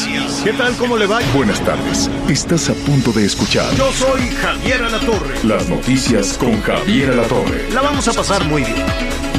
[0.00, 0.40] Noticias.
[0.44, 0.74] ¿Qué tal?
[0.76, 1.20] ¿Cómo le va?
[1.34, 2.10] Buenas tardes.
[2.28, 5.34] Estás a punto de escuchar Yo soy Javier Alatorre.
[5.44, 7.70] las noticias con Javier Alatorre.
[7.72, 8.86] La vamos a pasar muy bien.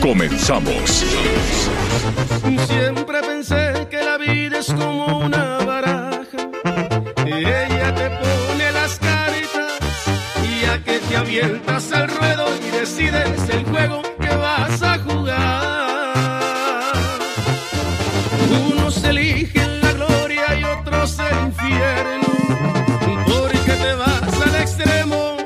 [0.01, 1.03] Comenzamos.
[2.67, 6.37] Siempre pensé que la vida es como una baraja.
[7.25, 9.81] Ella te pone las caritas
[10.43, 16.11] y a que te avientas al ruedo y decides el juego que vas a jugar.
[18.69, 19.80] Unos eligen
[21.01, 22.27] la gloria y otros el infierno.
[23.25, 25.37] Porque te vas al extremo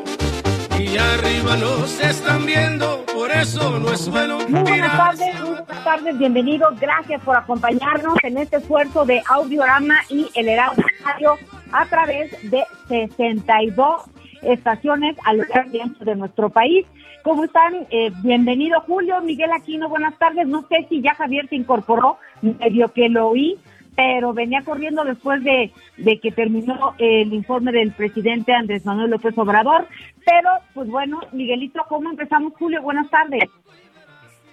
[0.79, 3.05] y arriba nos están viendo.
[3.13, 8.17] Por eso no es bueno Muy buenas tardes, muy buenas tardes, bienvenidos, gracias por acompañarnos
[8.23, 11.37] en este esfuerzo de Audiorama y el Heraldo Radio
[11.71, 14.03] a través de 62
[14.41, 16.85] estaciones a lo largo ancho de nuestro país.
[17.23, 17.87] ¿Cómo están?
[17.89, 20.47] Eh, bienvenido Julio, Miguel Aquino, buenas tardes.
[20.47, 23.57] No sé si ya Javier se incorporó, medio que lo oí,
[23.95, 29.37] pero venía corriendo después de, de que terminó el informe del presidente Andrés Manuel López
[29.37, 29.87] Obrador.
[30.25, 32.81] Pero, pues bueno, Miguelito, ¿cómo empezamos, Julio?
[32.81, 33.49] Buenas tardes.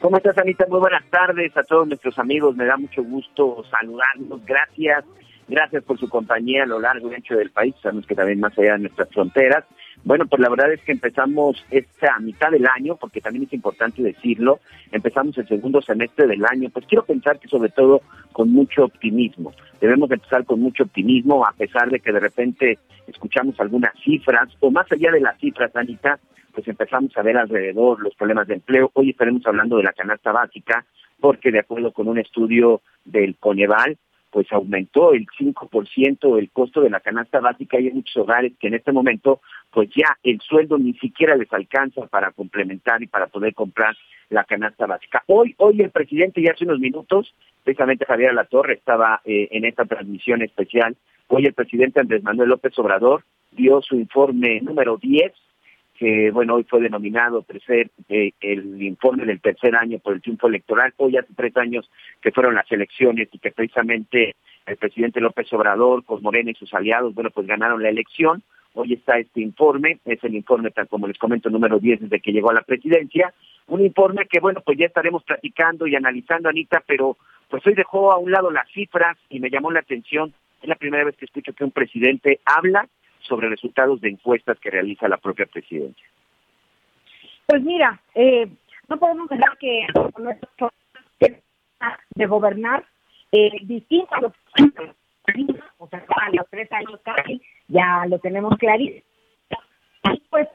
[0.00, 0.66] ¿Cómo estás, Anita?
[0.68, 2.56] Muy buenas tardes a todos nuestros amigos.
[2.56, 4.44] Me da mucho gusto saludarlos.
[4.44, 5.04] Gracias.
[5.48, 7.74] Gracias por su compañía a lo largo y ancho del país.
[7.82, 9.64] Sabemos que también más allá de nuestras fronteras.
[10.04, 14.02] Bueno, pues la verdad es que empezamos esta mitad del año, porque también es importante
[14.02, 14.58] decirlo,
[14.90, 18.00] empezamos el segundo semestre del año, pues quiero pensar que sobre todo
[18.32, 19.52] con mucho optimismo.
[19.80, 24.70] Debemos empezar con mucho optimismo, a pesar de que de repente escuchamos algunas cifras, o
[24.72, 26.18] más allá de las cifras, Anita,
[26.52, 28.90] pues empezamos a ver alrededor los problemas de empleo.
[28.94, 30.84] Hoy estaremos hablando de la canasta básica,
[31.20, 33.96] porque de acuerdo con un estudio del Coneval,
[34.32, 38.68] pues aumentó el 5% el costo de la canasta básica y hay muchos hogares que
[38.68, 43.26] en este momento pues ya el sueldo ni siquiera les alcanza para complementar y para
[43.26, 43.94] poder comprar
[44.30, 45.22] la canasta básica.
[45.26, 49.84] Hoy, hoy el presidente ya hace unos minutos, precisamente Javier Alatorre estaba eh, en esta
[49.84, 50.96] transmisión especial,
[51.28, 55.32] hoy el presidente Andrés Manuel López Obrador dio su informe número 10
[56.02, 60.48] que bueno, hoy fue denominado tercer, eh, el informe del tercer año por el triunfo
[60.48, 60.92] electoral.
[60.96, 61.88] Hoy hace tres años
[62.20, 64.34] que fueron las elecciones y que precisamente
[64.66, 68.42] el presidente López Obrador, con Morena y sus aliados, bueno, pues ganaron la elección.
[68.74, 72.32] Hoy está este informe, es el informe, tal como les comento, número 10 desde que
[72.32, 73.32] llegó a la presidencia.
[73.68, 77.16] Un informe que, bueno, pues ya estaremos platicando y analizando, Anita, pero
[77.48, 80.34] pues hoy dejó a un lado las cifras y me llamó la atención.
[80.62, 82.88] Es la primera vez que escucho que un presidente habla
[83.22, 86.06] sobre resultados de encuestas que realiza la propia presidencia.
[87.46, 88.48] Pues mira, eh,
[88.88, 89.86] no podemos dejar que
[90.18, 90.70] nuestro
[92.14, 92.84] de gobernar
[93.32, 94.32] eh, distinto a los
[95.78, 99.02] o sea, a los tres años casi ya lo tenemos clarísimo.
[100.30, 100.48] Pues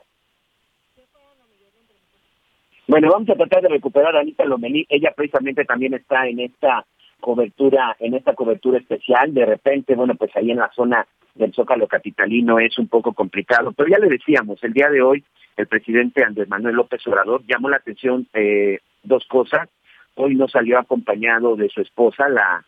[2.87, 4.85] Bueno, vamos a tratar de recuperar a Anita Lomelí.
[4.89, 6.85] Ella precisamente también está en esta
[7.19, 9.33] cobertura, en esta cobertura especial.
[9.33, 11.05] De repente, bueno, pues ahí en la zona
[11.37, 13.71] del Zócalo Capitalino es un poco complicado.
[13.71, 15.23] Pero ya le decíamos, el día de hoy
[15.55, 19.69] el presidente Andrés Manuel López Obrador llamó la atención eh, dos cosas.
[20.15, 22.63] Hoy no salió acompañado de su esposa, la,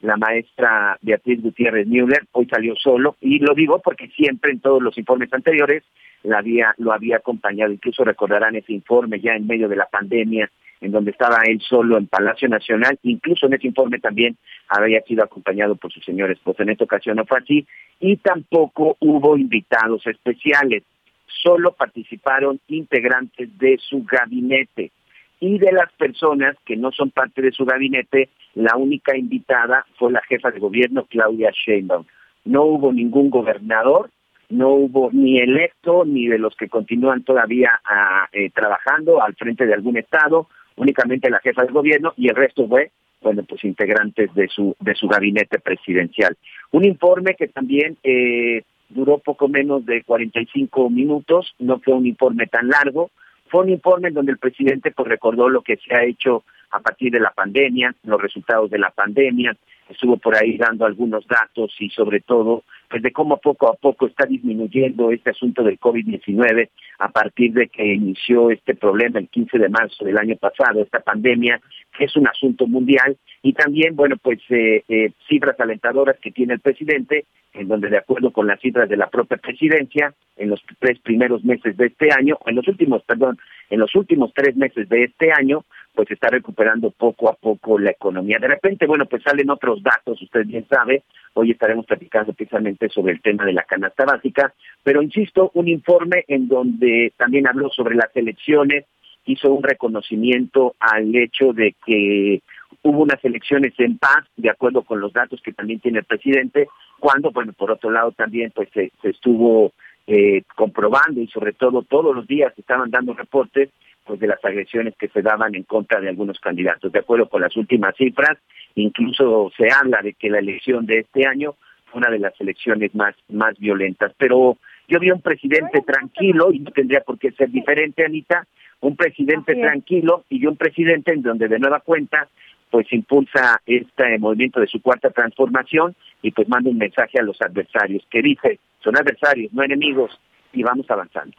[0.00, 4.82] la maestra Beatriz Gutiérrez Müller, hoy salió solo, y lo digo porque siempre en todos
[4.82, 5.82] los informes anteriores
[6.22, 10.50] la había, lo había acompañado, incluso recordarán ese informe ya en medio de la pandemia,
[10.80, 14.36] en donde estaba él solo en Palacio Nacional, incluso en ese informe también
[14.68, 16.62] había sido acompañado por su señor esposa.
[16.62, 17.66] En esta ocasión no fue así,
[17.98, 20.84] y tampoco hubo invitados especiales,
[21.26, 24.92] solo participaron integrantes de su gabinete
[25.40, 30.12] y de las personas que no son parte de su gabinete, la única invitada fue
[30.12, 32.04] la jefa de gobierno, Claudia Sheinbaum.
[32.44, 34.10] No hubo ningún gobernador,
[34.48, 39.66] no hubo ni electo, ni de los que continúan todavía ah, eh, trabajando al frente
[39.66, 42.90] de algún estado, únicamente la jefa de gobierno y el resto fue,
[43.20, 46.36] bueno, pues integrantes de su, de su gabinete presidencial.
[46.70, 52.46] Un informe que también eh, duró poco menos de 45 minutos, no fue un informe
[52.46, 53.10] tan largo,
[53.48, 57.12] fue un informe donde el presidente pues recordó lo que se ha hecho a partir
[57.12, 59.56] de la pandemia, los resultados de la pandemia,
[59.88, 64.06] estuvo por ahí dando algunos datos y sobre todo pues de cómo poco a poco
[64.06, 66.68] está disminuyendo este asunto del COVID-19
[66.98, 71.00] a partir de que inició este problema el 15 de marzo del año pasado, esta
[71.00, 71.60] pandemia,
[71.96, 76.54] que es un asunto mundial, y también, bueno, pues eh, eh, cifras alentadoras que tiene
[76.54, 80.62] el presidente, en donde de acuerdo con las cifras de la propia presidencia, en los
[80.78, 83.38] tres primeros meses de este año, en los últimos, perdón,
[83.70, 85.64] en los últimos tres meses de este año,
[85.98, 88.38] pues está recuperando poco a poco la economía.
[88.40, 91.02] De repente, bueno, pues salen otros datos, usted bien sabe,
[91.34, 94.54] hoy estaremos platicando precisamente sobre el tema de la canasta básica,
[94.84, 98.84] pero insisto, un informe en donde también habló sobre las elecciones,
[99.24, 102.42] hizo un reconocimiento al hecho de que
[102.82, 106.68] hubo unas elecciones en paz, de acuerdo con los datos que también tiene el presidente,
[107.00, 109.72] cuando, bueno, por otro lado también pues se, estuvo
[110.06, 113.70] eh, comprobando y sobre todo todos los días estaban dando reportes
[114.08, 116.90] pues de las agresiones que se daban en contra de algunos candidatos.
[116.90, 118.38] De acuerdo con las últimas cifras,
[118.74, 121.54] incluso se habla de que la elección de este año
[121.86, 124.12] fue una de las elecciones más, más violentas.
[124.16, 124.56] Pero
[124.88, 128.46] yo vi un presidente tranquilo y no tendría por qué ser diferente, Anita,
[128.80, 132.28] un presidente tranquilo y un presidente en donde de nueva cuenta
[132.70, 137.40] pues impulsa este movimiento de su cuarta transformación y pues manda un mensaje a los
[137.42, 140.18] adversarios que dice, son adversarios, no enemigos,
[140.52, 141.36] y vamos avanzando.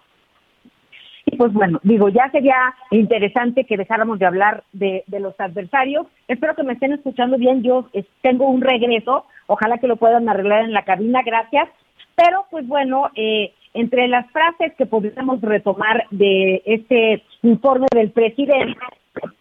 [1.40, 6.06] Pues bueno, digo, ya sería interesante que dejáramos de hablar de, de los adversarios.
[6.28, 7.64] Espero que me estén escuchando bien.
[7.64, 7.88] Yo
[8.22, 9.24] tengo un regreso.
[9.48, 11.22] Ojalá que lo puedan arreglar en la cabina.
[11.26, 11.70] Gracias.
[12.18, 18.78] Pero pues bueno, eh, entre las frases que podríamos retomar de este informe del presidente,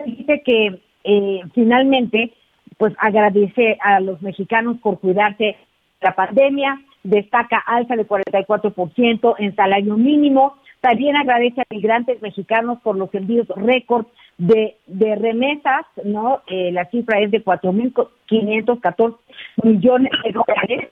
[0.06, 2.32] dice que eh, finalmente
[2.76, 5.56] pues agradece a los mexicanos por cuidarse de
[6.02, 12.96] la pandemia, destaca alza de 44% en salario mínimo, también agradece a migrantes mexicanos por
[12.96, 16.42] los envíos récord de, de remesas, ¿no?
[16.46, 19.16] Eh, la cifra es de 4.514
[19.64, 20.88] millones de dólares.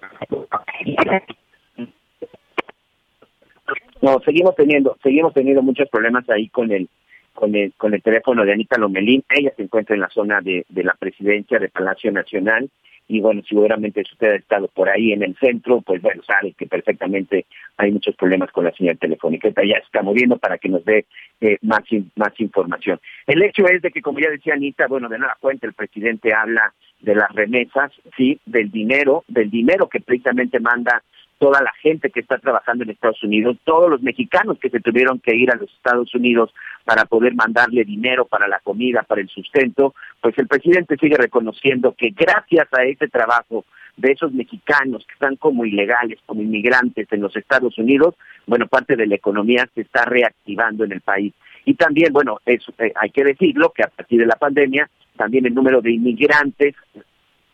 [4.03, 6.88] No, seguimos teniendo, seguimos teniendo muchos problemas ahí con el
[7.33, 9.23] con el, con el teléfono de Anita Lomelín.
[9.29, 12.71] Ella se encuentra en la zona de, de la presidencia de Palacio Nacional
[13.08, 16.53] y bueno, seguramente si usted ha estado por ahí en el centro, pues bueno, sabe
[16.53, 19.49] que perfectamente hay muchos problemas con la señal telefónica.
[19.49, 21.06] ya está moviendo para que nos dé
[21.41, 21.82] eh, más,
[22.17, 22.99] más información.
[23.26, 26.32] El hecho es de que, como ya decía Anita, bueno, de nueva cuenta el presidente
[26.35, 31.02] habla de las remesas, sí, del dinero, del dinero que precisamente manda
[31.38, 35.21] toda la gente que está trabajando en Estados Unidos, todos los mexicanos que se tuvieron
[35.21, 36.53] que ir a los Estados Unidos
[36.85, 41.94] para poder mandarle dinero para la comida, para el sustento, pues el presidente sigue reconociendo
[41.97, 43.65] que gracias a ese trabajo
[43.97, 48.15] de esos mexicanos que están como ilegales, como inmigrantes en los Estados Unidos,
[48.47, 51.33] bueno, parte de la economía se está reactivando en el país.
[51.65, 52.59] Y también, bueno, eh,
[52.94, 56.75] hay que decirlo que a partir de la pandemia, también el número de inmigrantes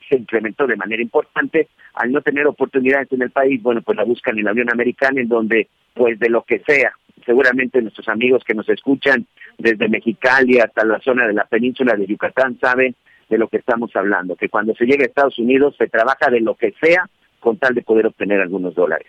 [0.08, 1.68] se incrementó de manera importante.
[1.94, 5.20] Al no tener oportunidades en el país, bueno, pues la buscan en la Unión Americana,
[5.20, 6.92] en donde, pues de lo que sea,
[7.24, 9.26] seguramente nuestros amigos que nos escuchan
[9.58, 12.94] desde Mexicali hasta la zona de la península de Yucatán saben
[13.28, 16.40] de lo que estamos hablando, que cuando se llega a Estados Unidos se trabaja de
[16.40, 17.08] lo que sea
[17.40, 19.08] con tal de poder obtener algunos dólares.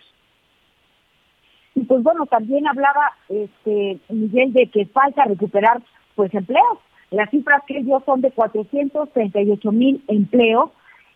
[1.74, 5.82] Y pues bueno, también hablaba este Miguel de que falta recuperar
[6.14, 6.78] pues empleos.
[7.10, 10.70] Las cifras que dio son de 438 mil empleos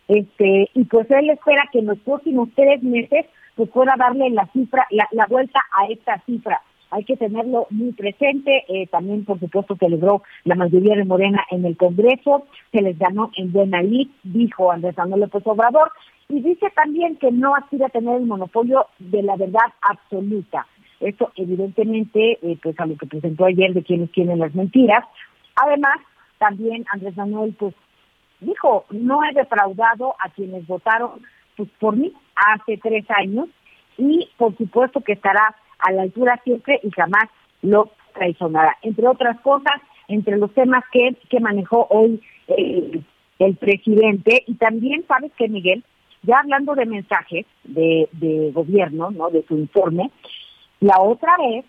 [0.09, 4.47] este, y pues él espera que en los próximos tres meses pues pueda darle la
[4.53, 6.63] cifra, la, vuelta a esta cifra.
[6.91, 8.65] Hay que tenerlo muy presente.
[8.69, 12.47] Eh, también, por supuesto, celebró la mayoría de Morena en el Congreso.
[12.73, 15.91] Se les ganó en buena lid, dijo Andrés Manuel López Obrador.
[16.29, 20.67] Y dice también que no aspira a tener el monopolio de la verdad absoluta.
[21.00, 25.05] Esto, evidentemente, eh, pues a lo que presentó ayer de quienes tienen las mentiras.
[25.57, 25.97] Además,
[26.38, 27.75] también Andrés Manuel, pues
[28.40, 31.23] dijo, no he defraudado a quienes votaron
[31.57, 33.49] pues, por mí hace tres años
[33.97, 37.25] y por supuesto que estará a la altura siempre y jamás
[37.62, 38.76] lo traicionará.
[38.83, 39.75] Entre otras cosas,
[40.09, 43.00] entre los temas que, que manejó hoy eh,
[43.38, 45.85] el presidente y también, ¿sabes qué, Miguel?
[46.23, 49.30] Ya hablando de mensajes de, de gobierno, ¿no?
[49.30, 50.11] De su informe,
[50.80, 51.64] la otra vez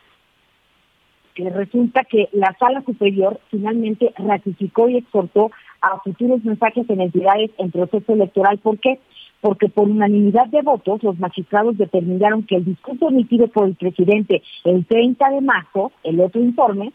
[1.35, 7.51] que resulta que la sala superior finalmente ratificó y exhortó a futuros mensajes en entidades
[7.57, 8.57] en proceso electoral.
[8.59, 8.99] ¿Por qué?
[9.41, 14.41] Porque por unanimidad de votos los magistrados determinaron que el discurso emitido por el presidente
[14.63, 16.91] el 30 de marzo, el otro informe,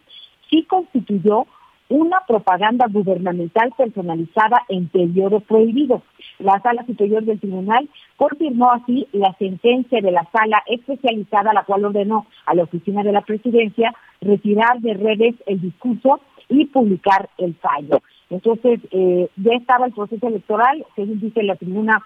[0.50, 1.46] sí constituyó
[1.88, 6.02] una propaganda gubernamental personalizada en periodo prohibido.
[6.38, 11.84] La Sala Superior del Tribunal confirmó así la sentencia de la Sala Especializada, la cual
[11.84, 17.54] ordenó a la Oficina de la Presidencia retirar de redes el discurso y publicar el
[17.54, 18.00] fallo.
[18.30, 22.02] Entonces, eh, ya estaba el proceso electoral, según dice la tribuna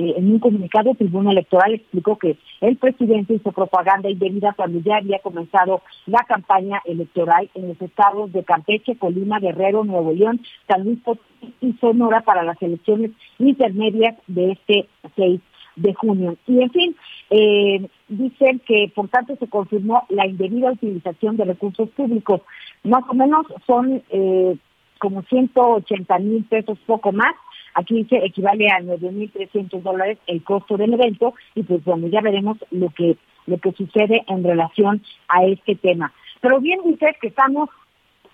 [0.00, 4.96] eh, en un comunicado, Tribuna Electoral explicó que el presidente hizo propaganda indebida cuando ya
[4.96, 10.84] había comenzado la campaña electoral en los estados de Campeche, Colima, Guerrero, Nuevo León, San
[10.84, 15.40] Luis Potosí y Sonora para las elecciones intermedias de este 6
[15.80, 16.36] de junio.
[16.46, 16.96] Y en fin,
[17.30, 22.42] eh, dicen que por tanto se confirmó la indebida utilización de recursos públicos.
[22.84, 24.56] Más o menos son eh,
[24.98, 27.34] como 180 mil pesos, poco más,
[27.74, 32.58] Aquí dice equivale a 9.300 dólares el costo del evento y pues bueno, ya veremos
[32.70, 36.12] lo que, lo que sucede en relación a este tema.
[36.40, 37.70] Pero bien dices que estamos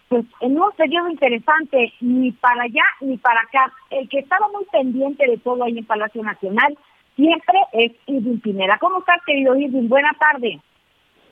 [0.08, 3.72] pues en un periodo interesante, ni para allá ni para acá.
[3.90, 6.78] El que estaba muy pendiente de todo ahí en Palacio Nacional
[7.16, 8.78] siempre es Irving Pineda.
[8.78, 9.88] ¿Cómo estás, querido Irving?
[9.88, 10.60] Buenas tardes.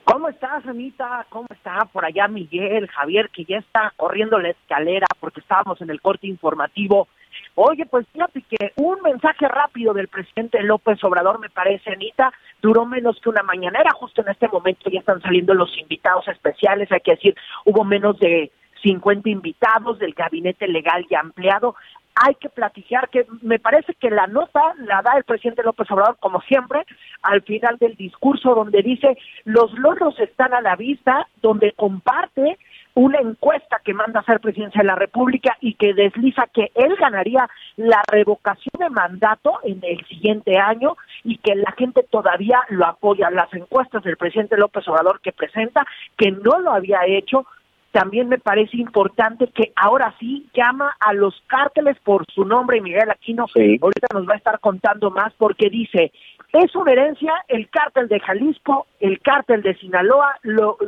[0.03, 1.25] ¿Cómo estás, Anita?
[1.29, 5.89] ¿Cómo está por allá Miguel, Javier, que ya está corriendo la escalera porque estábamos en
[5.89, 7.07] el corte informativo
[7.55, 12.85] Oye, pues fíjate que un mensaje rápido del presidente López Obrador, me parece, Anita, duró
[12.85, 13.91] menos que una mañanera.
[13.93, 16.91] Justo en este momento ya están saliendo los invitados especiales.
[16.91, 18.51] Hay que decir, hubo menos de
[18.83, 21.75] 50 invitados del gabinete legal y ampliado.
[22.15, 26.17] Hay que platicar que me parece que la nota la da el presidente López Obrador,
[26.19, 26.85] como siempre,
[27.21, 32.57] al final del discurso, donde dice los logros están a la vista, donde comparte
[32.95, 36.95] una encuesta que manda a hacer presidencia de la República y que desliza que él
[36.95, 42.85] ganaría la revocación de mandato en el siguiente año y que la gente todavía lo
[42.85, 43.29] apoya.
[43.29, 45.85] Las encuestas del presidente López Obrador que presenta,
[46.17, 47.45] que no lo había hecho,
[47.95, 53.09] también me parece importante que ahora sí llama a los cárteles por su nombre, Miguel
[53.09, 53.45] Aquino.
[53.55, 56.11] Ahorita nos va a estar contando más porque dice,
[56.51, 60.35] es una herencia el cártel de Jalisco, el cártel de Sinaloa,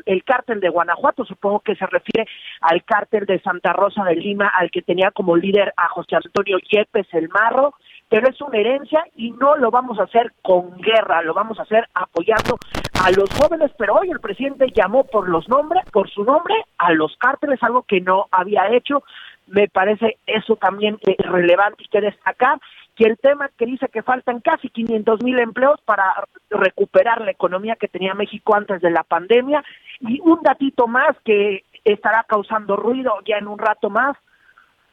[0.06, 4.52] el cártel de Guanajuato, supongo que se refiere al cártel de Santa Rosa de Lima,
[4.54, 7.74] al que tenía como líder a José Antonio Yepes el Marro,
[8.10, 11.64] pero es una herencia y no lo vamos a hacer con guerra, lo vamos a
[11.64, 12.58] hacer apoyando
[13.04, 16.92] a los jóvenes, pero hoy el presidente llamó por los nombres, por su nombre, a
[16.94, 19.04] los cárteles, algo que no había hecho,
[19.48, 22.60] me parece eso también relevante y que destacar
[22.98, 26.04] y el tema que dice que faltan casi 500 mil empleos para
[26.50, 29.64] recuperar la economía que tenía México antes de la pandemia.
[30.00, 34.18] Y un datito más que estará causando ruido ya en un rato más,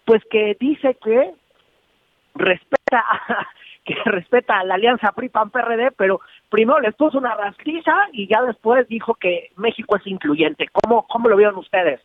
[0.05, 1.33] pues que dice que
[2.35, 3.47] respeta a,
[3.85, 8.89] que respeta a la alianza PRI-PAN-PRD, pero primero les puso una rastiza y ya después
[8.89, 10.69] dijo que México es incluyente.
[10.73, 12.01] ¿Cómo, cómo lo vieron ustedes?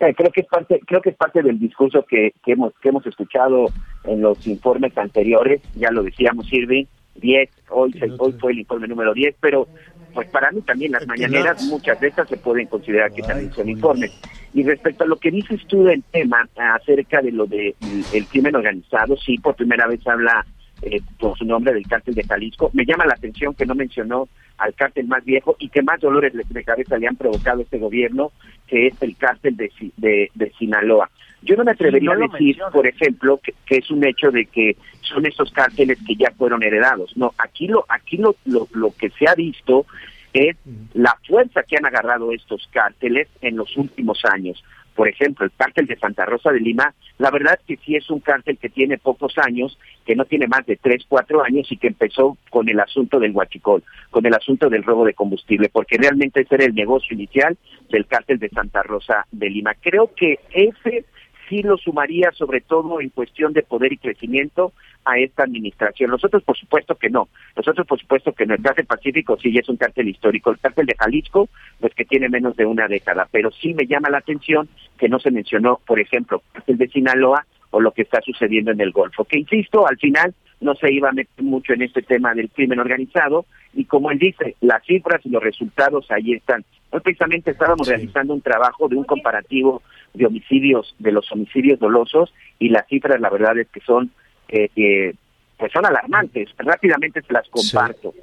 [0.00, 2.88] Eh, creo que es parte creo que es parte del discurso que, que hemos que
[2.88, 3.66] hemos escuchado
[4.04, 5.62] en los informes anteriores.
[5.76, 9.68] Ya lo decíamos Sirvi 10 hoy hoy fue el informe número 10 pero
[10.12, 13.68] pues para mí también las mañaneras muchas de estas se pueden considerar que también son
[13.68, 14.10] informes
[14.54, 17.74] y respecto a lo que dices tú del tema acerca de lo de
[18.12, 20.44] el crimen organizado sí por primera vez habla
[20.82, 22.70] eh, por su nombre del cártel de Jalisco.
[22.72, 24.28] Me llama la atención que no mencionó
[24.58, 28.32] al cártel más viejo y que más dolores de cabeza le han provocado este gobierno,
[28.66, 31.08] que es el cártel de, de, Sinaloa.
[31.42, 35.24] Yo no me atrevería a decir, por ejemplo, que, es un hecho de que son
[35.24, 37.16] esos cárteles que ya fueron heredados.
[37.16, 39.86] No, aquí lo, aquí lo, lo, lo que se ha visto
[40.32, 40.56] es
[40.94, 44.62] la fuerza que han agarrado estos cárteles en los últimos años
[44.94, 48.20] por ejemplo, el cártel de Santa Rosa de Lima, la verdad que sí es un
[48.20, 51.88] cártel que tiene pocos años, que no tiene más de tres, cuatro años y que
[51.88, 56.42] empezó con el asunto del huachicol, con el asunto del robo de combustible, porque realmente
[56.42, 57.56] ese era el negocio inicial
[57.88, 59.74] del cártel de Santa Rosa de Lima.
[59.80, 61.06] Creo que ese
[61.48, 64.72] sí lo sumaría sobre todo en cuestión de poder y crecimiento
[65.04, 66.10] a esta administración.
[66.10, 67.28] Nosotros, por supuesto que no.
[67.56, 68.54] Nosotros, por supuesto que no.
[68.54, 70.50] El cártel Pacífico sí es un cártel histórico.
[70.50, 71.48] El cártel de Jalisco,
[71.80, 73.28] pues que tiene menos de una década.
[73.30, 74.68] Pero sí me llama la atención
[74.98, 78.80] que no se mencionó, por ejemplo, el de Sinaloa o lo que está sucediendo en
[78.80, 79.24] el Golfo.
[79.24, 82.78] Que insisto, al final no se iba a meter mucho en este tema del crimen
[82.78, 86.64] organizado y como él dice, las cifras y los resultados ahí están.
[86.90, 89.82] Hoy precisamente estábamos realizando un trabajo de un comparativo
[90.14, 94.10] de homicidios, de los homicidios dolosos y las cifras la verdad es que son
[94.52, 95.14] eh,
[95.56, 96.50] pues son alarmantes.
[96.58, 98.14] Rápidamente se las comparto.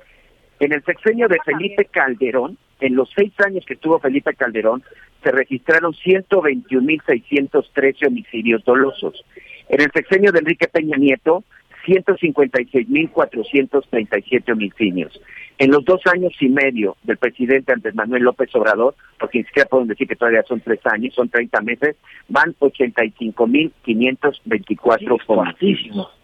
[0.59, 4.83] En el sexenio de Felipe Calderón, en los seis años que estuvo Felipe Calderón,
[5.23, 9.25] se registraron 121.613 homicidios dolosos.
[9.69, 11.43] En el sexenio de Enrique Peña Nieto,
[11.85, 15.21] 156.437 homicidios.
[15.57, 19.67] En los dos años y medio del presidente Andrés Manuel López Obrador, porque ni siquiera
[19.69, 21.95] pueden decir que todavía son tres años, son 30 meses,
[22.27, 26.18] van 85.524 homicidios.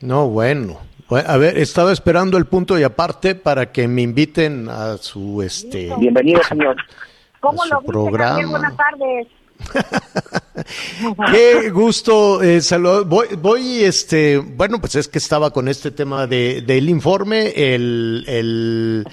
[0.00, 0.78] No, bueno.
[1.10, 5.90] A ver, estaba esperando el punto y aparte para que me inviten a su este.
[5.98, 6.76] Bienvenido, señor.
[7.40, 8.46] ¿Cómo lo viste, programa.
[8.46, 9.28] Buenas tardes.
[11.32, 12.60] Qué gusto eh,
[13.06, 18.24] Voy, voy, este, bueno, pues es que estaba con este tema de, del informe, el,
[18.28, 19.04] el,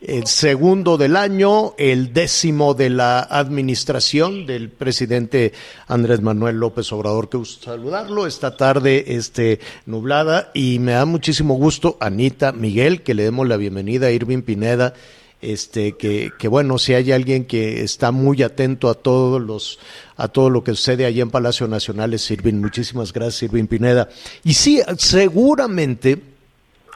[0.00, 5.52] el, segundo del año, el décimo de la administración del presidente
[5.86, 7.28] Andrés Manuel López Obrador.
[7.28, 8.26] Qué gusto saludarlo.
[8.26, 13.56] Esta tarde, este, nublada y me da muchísimo gusto, Anita Miguel, que le demos la
[13.56, 14.94] bienvenida a Irving Pineda
[15.42, 19.78] este que, que, bueno si hay alguien que está muy atento a todos los
[20.18, 24.10] a todo lo que sucede allí en Palacio Nacional es Irving muchísimas gracias Irving Pineda
[24.44, 26.29] y sí seguramente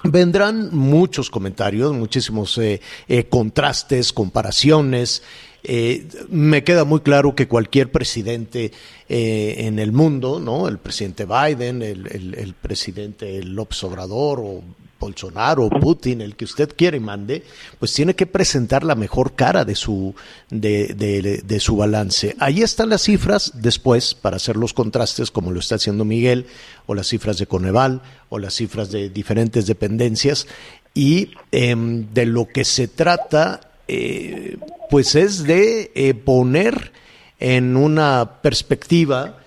[0.04, 5.22] vendrán muchos comentarios muchísimos eh, eh, contrastes comparaciones
[5.66, 8.70] eh, me queda muy claro que cualquier presidente
[9.08, 10.68] eh, en el mundo, ¿no?
[10.68, 14.62] El presidente Biden, el, el, el presidente López Obrador o
[15.04, 17.42] Bolsonaro, Putin, el que usted quiere y mande,
[17.78, 20.14] pues tiene que presentar la mejor cara de su,
[20.48, 20.94] de,
[21.44, 22.34] de, su balance.
[22.38, 26.46] Ahí están las cifras después para hacer los contrastes, como lo está haciendo Miguel,
[26.86, 30.46] o las cifras de Coneval, o las cifras de diferentes dependencias.
[30.94, 34.56] Y eh, de lo que se trata, eh,
[34.90, 36.92] pues es de eh, poner
[37.40, 39.43] en una perspectiva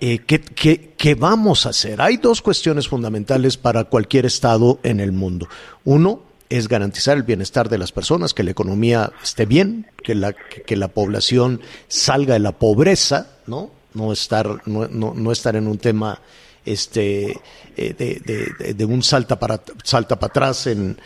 [0.00, 2.00] eh, ¿qué, vamos a hacer?
[2.00, 5.48] Hay dos cuestiones fundamentales para cualquier Estado en el mundo.
[5.84, 10.32] Uno es garantizar el bienestar de las personas, que la economía esté bien, que la,
[10.32, 13.70] que, la población salga de la pobreza, ¿no?
[13.94, 16.20] No estar, no, no, estar en un tema
[16.64, 17.36] este,
[17.76, 20.98] eh, de, de, un salta para, salta para atrás en,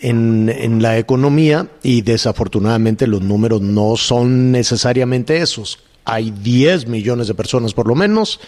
[0.00, 7.28] en, en, la economía y desafortunadamente los números no son necesariamente esos hay 10 millones
[7.28, 8.40] de personas por lo menos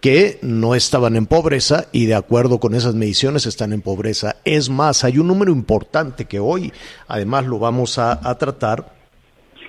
[0.00, 4.36] que no estaban en pobreza y de acuerdo con esas mediciones están en pobreza.
[4.44, 6.72] Es más, hay un número importante que hoy
[7.08, 8.94] además lo vamos a, tratar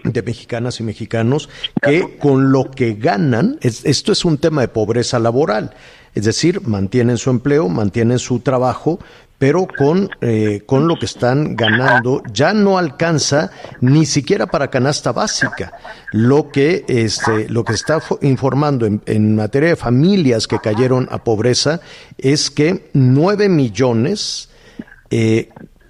[0.04, 1.50] de mexicanas y mexicanos
[1.82, 5.74] que con lo que ganan, esto es un tema de pobreza laboral,
[6.14, 9.00] es decir, mantienen su empleo, mantienen su trabajo,
[9.38, 13.51] pero con, eh, con lo que están ganando ya no alcanza
[13.82, 15.74] ni siquiera para canasta básica.
[16.12, 21.24] Lo que, este, lo que está informando en, en materia de familias que cayeron a
[21.24, 21.82] pobreza
[22.17, 24.50] es que nueve millones
[25.10, 25.50] eh,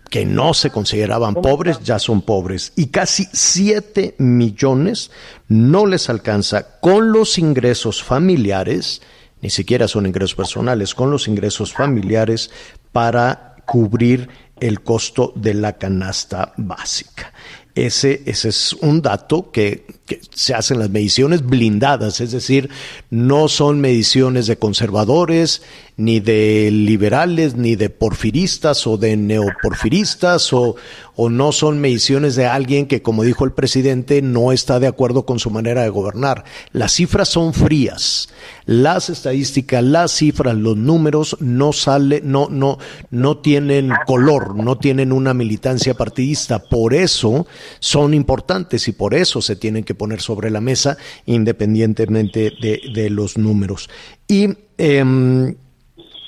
[0.09, 5.11] que no se consideraban pobres ya son pobres y casi siete millones
[5.49, 9.01] no les alcanza con los ingresos familiares
[9.41, 12.49] ni siquiera son ingresos personales, con los ingresos familiares
[12.97, 14.27] para cubrir
[14.59, 17.31] el costo de la canasta básica.
[17.75, 22.71] Ese, ese es un dato que, que, se hacen las mediciones blindadas, es decir,
[23.11, 25.61] no son mediciones de conservadores,
[25.95, 30.75] ni de liberales, ni de porfiristas o de neoporfiristas, o,
[31.17, 35.25] o no son mediciones de alguien que, como dijo el presidente, no está de acuerdo
[35.25, 36.45] con su manera de gobernar.
[36.71, 38.29] Las cifras son frías
[38.67, 42.77] las estadísticas, las cifras, los números no sale, no, no,
[43.11, 46.59] no tienen color, no tienen una militancia partidista.
[46.59, 47.47] Por eso
[47.79, 53.37] son importantes y por eso se tienen que poner sobre la mesa independientemente de, los
[53.37, 53.89] números.
[54.27, 55.55] Y, eh,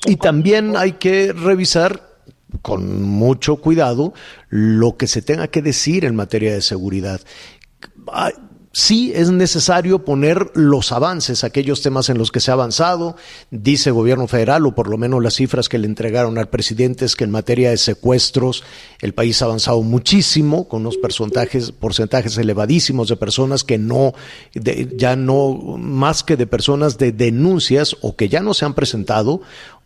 [0.06, 2.09] y también hay que revisar
[2.62, 4.13] con mucho cuidado
[4.49, 7.21] lo que se tenga que decir en materia de seguridad.
[8.71, 13.15] Sí es necesario poner los avances, aquellos temas en los que se ha avanzado,
[13.49, 17.03] dice el gobierno federal, o por lo menos las cifras que le entregaron al presidente,
[17.03, 18.63] es que en materia de secuestros
[19.01, 24.13] el país ha avanzado muchísimo, con unos porcentajes, elevadísimos de personas que no,
[24.53, 29.41] ya no, más que de personas de denuncias o que ya no se han presentado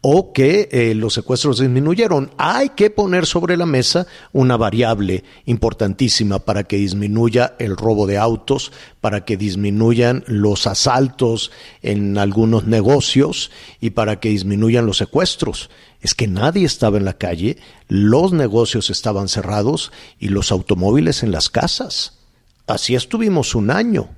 [0.06, 2.32] o que eh, los secuestros disminuyeron.
[2.38, 8.18] Hay que poner sobre la mesa una variable importantísima para que disminuya el robo de
[8.18, 15.70] autos, para que disminuyan los asaltos en algunos negocios y para que disminuyan los secuestros.
[16.02, 21.32] Es que nadie estaba en la calle, los negocios estaban cerrados y los automóviles en
[21.32, 22.20] las casas.
[22.68, 24.10] Así estuvimos un año.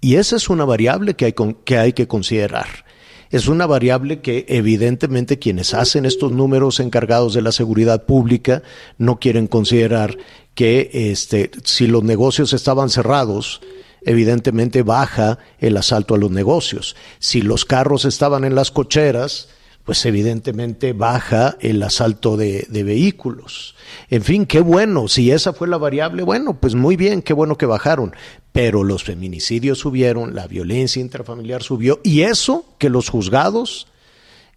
[0.00, 2.84] Y esa es una variable que hay, que, hay que considerar
[3.32, 8.62] es una variable que evidentemente quienes hacen estos números encargados de la seguridad pública
[8.98, 10.18] no quieren considerar
[10.54, 13.62] que este, si los negocios estaban cerrados,
[14.02, 16.94] evidentemente baja el asalto a los negocios.
[17.20, 19.48] Si los carros estaban en las cocheras,
[19.84, 23.74] pues evidentemente baja el asalto de, de, vehículos.
[24.10, 27.56] En fin, qué bueno, si esa fue la variable, bueno, pues muy bien, qué bueno
[27.56, 28.14] que bajaron,
[28.52, 33.88] pero los feminicidios subieron, la violencia intrafamiliar subió, y eso que los juzgados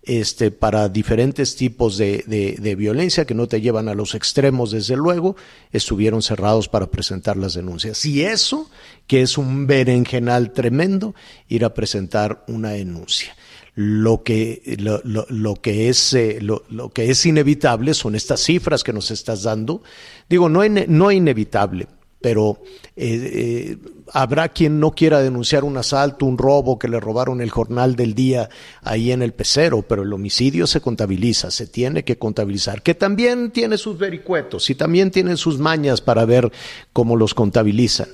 [0.06, 2.24] este, para diferentes tipos de,
[2.60, 5.36] de, violencia que no te llevan a los extremos, desde luego,
[5.72, 8.06] estuvieron cerrados para presentar las denuncias.
[8.06, 8.70] Y eso,
[9.08, 11.16] que es un berenjenal tremendo,
[11.48, 13.36] ir a presentar una denuncia.
[13.74, 18.94] Lo que, lo, lo, que es, eh, lo, que es inevitable son estas cifras que
[18.94, 19.82] nos estás dando.
[20.30, 21.88] Digo, no, no inevitable,
[22.26, 22.60] pero
[22.96, 23.78] eh, eh,
[24.12, 28.16] habrá quien no quiera denunciar un asalto, un robo, que le robaron el jornal del
[28.16, 28.50] día
[28.82, 33.52] ahí en el pecero, pero el homicidio se contabiliza, se tiene que contabilizar, que también
[33.52, 36.52] tiene sus vericuetos y también tiene sus mañas para ver
[36.94, 38.08] cómo los contabilizan.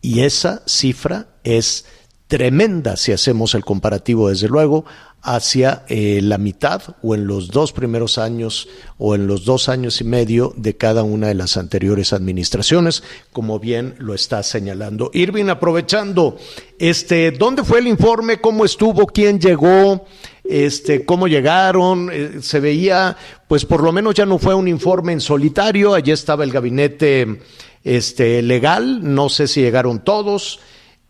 [0.00, 1.86] Y esa cifra es
[2.28, 4.84] tremenda si hacemos el comparativo, desde luego,
[5.22, 10.00] hacia eh, la mitad o en los dos primeros años o en los dos años
[10.00, 15.10] y medio de cada una de las anteriores administraciones, como bien lo está señalando.
[15.12, 16.36] Irving, aprovechando,
[16.78, 18.40] este, ¿dónde fue el informe?
[18.40, 19.06] ¿Cómo estuvo?
[19.06, 20.06] ¿Quién llegó?
[20.44, 23.16] Este, cómo llegaron, eh, se veía,
[23.48, 27.40] pues por lo menos ya no fue un informe en solitario, allí estaba el gabinete
[27.82, 30.60] este, legal, no sé si llegaron todos,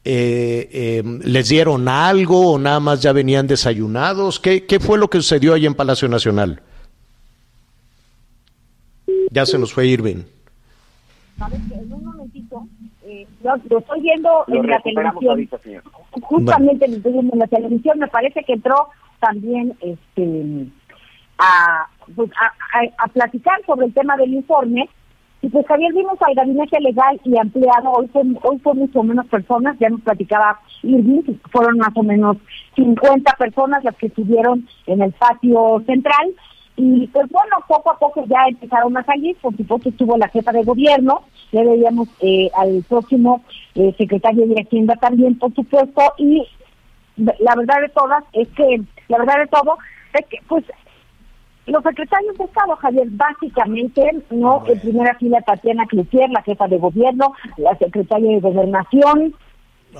[0.08, 4.38] eh, eh, les dieron algo o nada más ya venían desayunados?
[4.38, 6.62] ¿Qué, ¿Qué fue lo que sucedió ahí en Palacio Nacional?
[9.32, 10.22] Ya se nos fue Irving.
[11.50, 12.68] En un momentito,
[13.04, 15.48] eh, lo, estoy viendo en la televisión.
[16.22, 17.98] Justamente lo estoy viendo en la televisión.
[17.98, 18.88] Me parece que entró
[19.18, 20.66] también este
[21.38, 24.88] a, pues, a, a platicar sobre el tema del informe
[25.46, 29.26] y pues Javier, vimos al gabinete legal y ampliado, hoy fue, hoy fue mucho menos
[29.26, 32.36] personas, ya nos platicaba Irving, fueron más o menos
[32.74, 36.34] 50 personas las que estuvieron en el patio central,
[36.74, 40.50] y pues bueno, poco a poco ya empezaron a salir, por supuesto estuvo la jefa
[40.50, 43.44] de gobierno, ya veíamos eh, al próximo
[43.76, 46.44] eh, secretario de Hacienda también, por supuesto, y
[47.18, 49.78] la verdad de todas es que, la verdad de todo,
[50.12, 50.64] es que pues
[51.66, 56.78] los secretarios de Estado, Javier, básicamente, no, en primera fila Tatiana Cloutier, la jefa de
[56.78, 59.34] gobierno, la secretaria de Gobernación.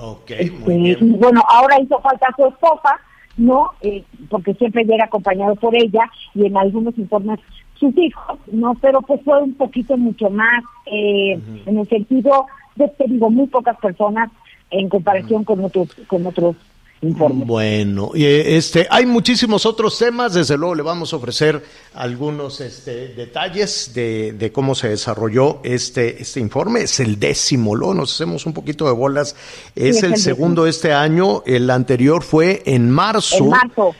[0.00, 0.98] Ok, este, muy bien.
[1.00, 3.00] Y bueno, ahora hizo falta su esposa,
[3.36, 3.70] ¿no?
[3.80, 7.40] Eh, porque siempre llega acompañado por ella y en algunos informes
[7.74, 8.74] sus hijos, ¿no?
[8.80, 13.46] Pero pues fue un poquito mucho más, eh, en el sentido de, te digo, muy
[13.48, 14.30] pocas personas
[14.70, 16.56] en comparación con otros, con otros
[17.02, 21.62] bueno, este, hay muchísimos otros temas, desde luego le vamos a ofrecer
[21.94, 26.82] algunos este, detalles de, cómo se desarrolló este, este informe.
[26.82, 29.36] Es el décimo, lo nos hacemos un poquito de bolas.
[29.74, 33.44] Es, el, segundo este año, el anterior fue en marzo.
[33.44, 33.94] En marzo.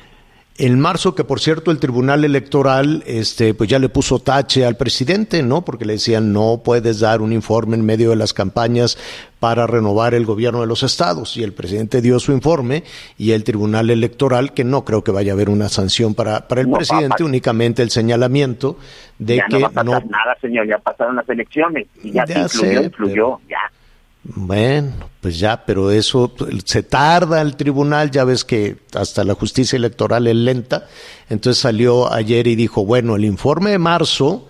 [0.59, 4.77] En marzo, que por cierto el Tribunal Electoral este, pues ya le puso tache al
[4.77, 5.63] presidente, ¿no?
[5.63, 8.97] Porque le decían no puedes dar un informe en medio de las campañas
[9.39, 11.37] para renovar el gobierno de los estados.
[11.37, 12.85] Y el presidente dio su informe
[13.19, 16.63] y el Tribunal Electoral, que no creo que vaya a haber una sanción para, para
[16.63, 18.79] el presidente, únicamente el señalamiento
[19.19, 22.83] de que no va a pasar nada, señor, ya pasaron las elecciones y ya, se
[22.83, 23.59] influyó, ya.
[24.29, 26.33] Bueno, pues ya, pero eso
[26.65, 30.89] se tarda el tribunal, ya ves que hasta la justicia electoral es lenta.
[31.29, 34.49] Entonces salió ayer y dijo, bueno, el informe de marzo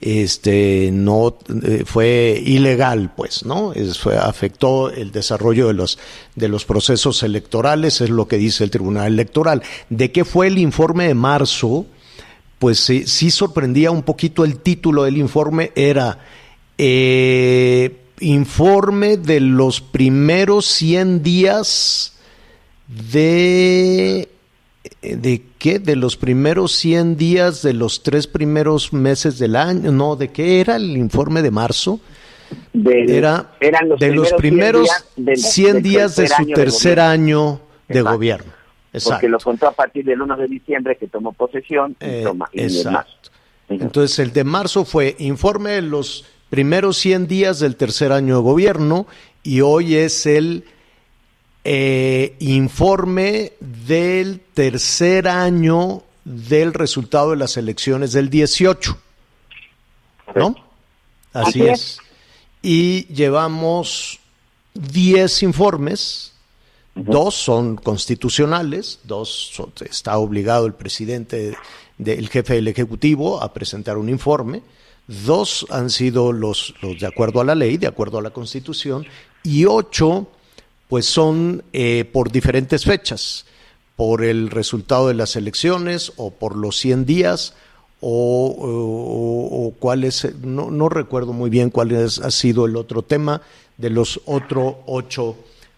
[0.00, 3.72] este no eh, fue ilegal, pues, ¿no?
[3.98, 5.98] fue, afectó el desarrollo de los
[6.34, 9.62] de los procesos electorales, es lo que dice el Tribunal Electoral.
[9.88, 11.86] ¿De qué fue el informe de marzo?
[12.58, 16.18] Pues sí, sí sorprendía un poquito el título del informe era
[16.76, 22.18] eh, informe de los primeros 100 días
[22.88, 24.28] de...
[25.00, 25.78] ¿De qué?
[25.78, 29.92] De los primeros 100 días de los tres primeros meses del año.
[29.92, 32.00] No, ¿de qué era el informe de marzo?
[32.72, 33.48] era
[33.86, 34.88] los de los primeros
[35.34, 38.52] 100 días, de su tercer año de gobierno.
[38.92, 39.16] Exacto.
[39.16, 42.48] Porque lo contó a partir del 1 de diciembre que tomó posesión y, eh, toma,
[42.52, 43.30] exacto.
[43.68, 48.42] Entonces el de marzo fue informe de los primeros 100 días del tercer año de
[48.42, 49.06] gobierno
[49.42, 50.64] y hoy es el
[51.64, 58.98] eh, informe del tercer año del resultado de las elecciones del 18.
[60.34, 60.56] ¿No?
[61.32, 61.98] Así es.
[62.62, 64.20] Y llevamos
[64.74, 66.32] 10 informes,
[66.94, 71.56] dos son constitucionales, dos está obligado el presidente,
[71.98, 74.62] del jefe del Ejecutivo a presentar un informe,
[75.06, 79.06] Dos han sido los, los de acuerdo a la ley, de acuerdo a la Constitución,
[79.42, 80.28] y ocho
[80.88, 83.46] pues son eh, por diferentes fechas,
[83.96, 87.54] por el resultado de las elecciones o por los 100 días
[88.00, 93.00] o, o, cuál es, no, no, recuerdo muy bien cuál es, ha sido el otro
[93.02, 93.40] tema
[93.78, 95.36] de los otros ocho,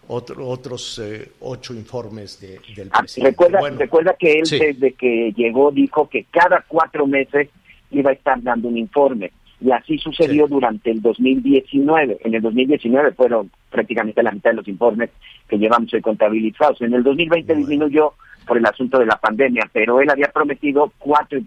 [0.09, 3.31] otro, otros eh, ocho informes de, del Ah, presidente.
[3.31, 4.59] recuerda, Bueno, recuerda que él sí.
[4.59, 7.47] desde que llegó dijo que cada cuatro meses
[7.91, 9.31] iba a estar dando un informe.
[9.59, 10.53] Y así sucedió Sí.
[10.53, 12.19] durante el 2019.
[12.23, 15.09] En el 2019 fueron prácticamente la mitad de los informes
[15.49, 16.79] que llevamos contabilizados.
[16.81, 17.59] En el 2020 Bueno.
[17.67, 18.13] disminuyó
[18.45, 21.39] por el asunto de la pandemia, pero él había prometido cuatro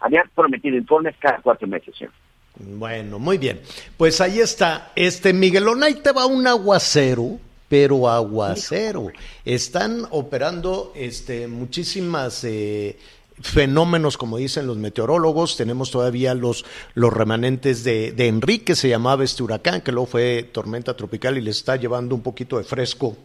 [0.00, 1.94] había prometido informes cada cuatro meses.
[1.96, 2.12] señor.
[2.58, 3.60] Bueno, muy bien.
[3.96, 4.92] Pues ahí está.
[4.94, 9.08] Este Miguelón, ahí te va un aguacero, pero aguacero.
[9.44, 12.96] Están operando este, muchísimas eh,
[13.40, 15.56] fenómenos, como dicen los meteorólogos.
[15.56, 16.64] Tenemos todavía los,
[16.94, 21.40] los remanentes de, de Enrique, se llamaba este huracán, que luego fue tormenta tropical y
[21.40, 23.16] le está llevando un poquito de fresco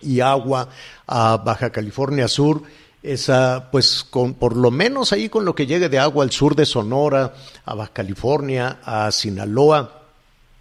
[0.00, 0.68] y agua
[1.06, 2.62] a Baja California Sur.
[3.02, 6.54] Esa, pues, con, por lo menos ahí con lo que llegue de agua al sur
[6.54, 10.02] de Sonora, a Baja California, a Sinaloa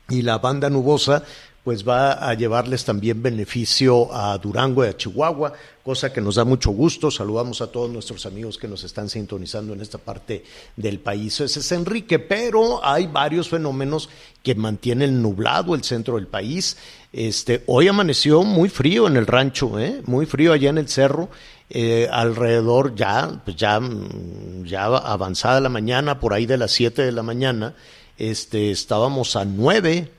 [0.10, 1.24] y la banda nubosa,
[1.64, 6.44] pues va a llevarles también beneficio a Durango y a Chihuahua, cosa que nos da
[6.44, 7.12] mucho gusto.
[7.12, 10.44] Saludamos a todos nuestros amigos que nos están sintonizando en esta parte
[10.76, 11.40] del país.
[11.40, 14.10] Ese es Enrique, pero hay varios fenómenos
[14.42, 16.78] que mantienen nublado el centro del país.
[17.14, 20.02] Este, hoy amaneció muy frío en el rancho, ¿eh?
[20.06, 21.30] muy frío allá en el cerro.
[21.74, 27.02] Eh, alrededor ya, pues ya, mm, ya avanzada la mañana, por ahí de las 7
[27.02, 27.76] de la mañana,
[28.18, 30.12] este, estábamos a 9,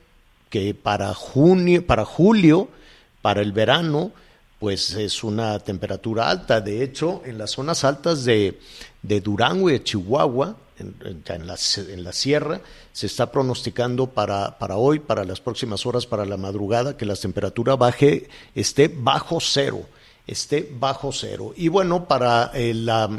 [0.53, 2.69] que para junio, para julio,
[3.23, 4.11] para el verano,
[4.59, 6.61] pues es una temperatura alta.
[6.61, 8.59] De hecho, en las zonas altas de,
[9.01, 11.57] de Durango y de Chihuahua, en, la,
[11.91, 12.61] en la sierra,
[12.91, 17.15] se está pronosticando para, para hoy, para las próximas horas, para la madrugada, que la
[17.15, 19.87] temperatura baje, esté bajo cero,
[20.27, 21.53] esté bajo cero.
[21.57, 23.09] Y bueno, para la-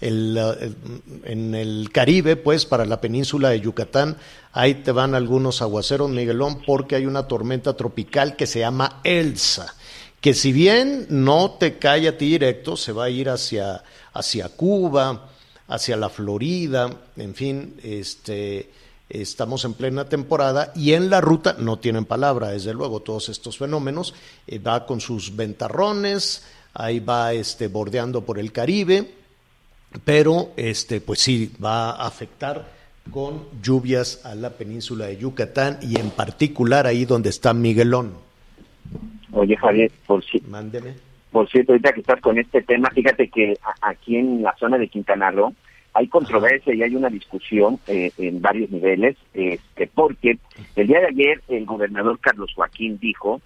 [0.00, 0.76] el, el-
[1.24, 4.16] en el Caribe, pues para la península de Yucatán,
[4.52, 9.74] ahí te van algunos aguaceros, Miguelón, porque hay una tormenta tropical que se llama Elsa,
[10.20, 13.82] que si bien no te cae a ti directo, se va a ir hacia,
[14.12, 15.28] hacia Cuba,
[15.68, 18.70] hacia la Florida, en fin, este
[19.08, 23.58] estamos en plena temporada y en la ruta no tienen palabra, desde luego, todos estos
[23.58, 24.14] fenómenos,
[24.46, 29.12] eh, va con sus ventarrones, ahí va este bordeando por el Caribe,
[30.04, 32.79] pero este pues sí va a afectar
[33.12, 38.14] con lluvias a la península de Yucatán y en particular ahí donde está Miguelón.
[39.32, 40.94] Oye, Javier, por si, Mándeme.
[41.30, 44.88] Por cierto, ahorita que estás con este tema, fíjate que aquí en la zona de
[44.88, 45.54] Quintana Roo
[45.92, 50.38] hay controversia y hay una discusión eh, en varios niveles, este, porque
[50.76, 53.40] el día de ayer el gobernador Carlos Joaquín dijo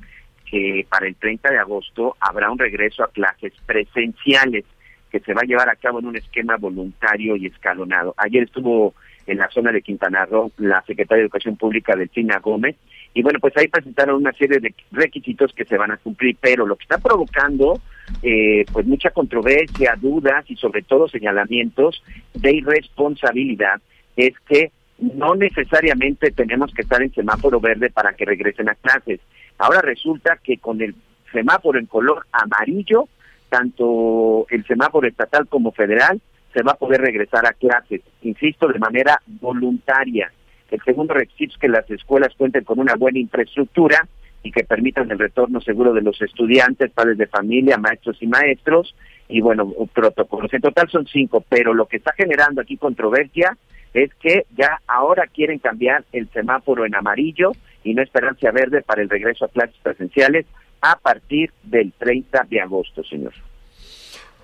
[0.51, 4.64] que para el 30 de agosto habrá un regreso a clases presenciales
[5.11, 8.14] que se va a llevar a cabo en un esquema voluntario y escalonado.
[8.17, 8.95] Ayer estuvo
[9.27, 12.77] en la zona de Quintana Roo la secretaria de Educación Pública, Delfina Gómez,
[13.15, 16.67] y bueno, pues ahí presentaron una serie de requisitos que se van a cumplir, pero
[16.67, 17.81] lo que está provocando
[18.23, 22.03] eh, pues mucha controversia, dudas y sobre todo señalamientos
[22.35, 23.81] de irresponsabilidad
[24.17, 29.21] es que no necesariamente tenemos que estar en semáforo verde para que regresen a clases.
[29.59, 30.95] Ahora resulta que con el
[31.33, 33.09] semáforo en color amarillo,
[33.49, 36.21] tanto el semáforo estatal como federal,
[36.55, 40.33] se va a poder regresar a clases, insisto, de manera voluntaria.
[40.71, 44.07] El segundo requisito es que las escuelas cuenten con una buena infraestructura
[44.43, 48.95] y que permitan el retorno seguro de los estudiantes, padres de familia, maestros y maestros,
[49.29, 50.53] y bueno, protocolos.
[50.53, 53.57] En total son cinco, pero lo que está generando aquí controversia
[53.93, 59.03] es que ya ahora quieren cambiar el semáforo en amarillo y no esperanza verde para
[59.03, 60.47] el regreso a clases presenciales
[60.81, 63.33] a partir del 30 de agosto, señor.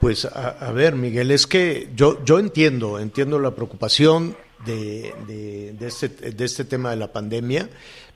[0.01, 5.73] Pues a, a ver, Miguel, es que yo, yo entiendo, entiendo la preocupación de, de,
[5.79, 7.69] de este, de este tema de la pandemia,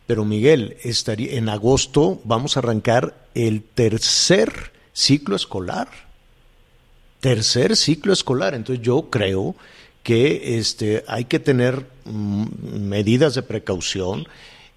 [0.07, 5.89] pero Miguel, estaría, en agosto vamos a arrancar el tercer ciclo escolar.
[7.21, 8.55] Tercer ciclo escolar.
[8.55, 9.55] Entonces yo creo
[10.03, 12.47] que este, hay que tener mm,
[12.81, 14.27] medidas de precaución.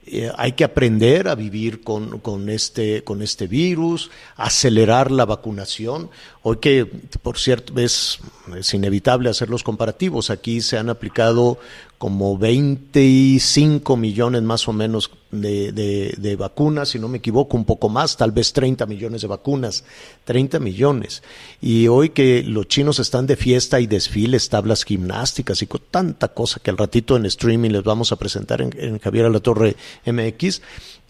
[0.10, 6.10] Eh, hay que aprender a vivir con, con, este, con este virus, acelerar la vacunación.
[6.44, 8.20] Hoy que, por cierto, es,
[8.58, 10.30] es inevitable hacer los comparativos.
[10.30, 11.60] Aquí se han aplicado
[11.98, 18.18] como 25 millones más o menos de, vacunas, si no me equivoco, un poco más,
[18.18, 19.84] tal vez 30 millones de vacunas,
[20.26, 21.24] 30 millones.
[21.60, 26.28] Y hoy que los chinos están de fiesta y desfiles, tablas gimnásticas y con tanta
[26.28, 29.40] cosa que al ratito en streaming les vamos a presentar en, en Javier a la
[29.40, 30.62] Torre MX,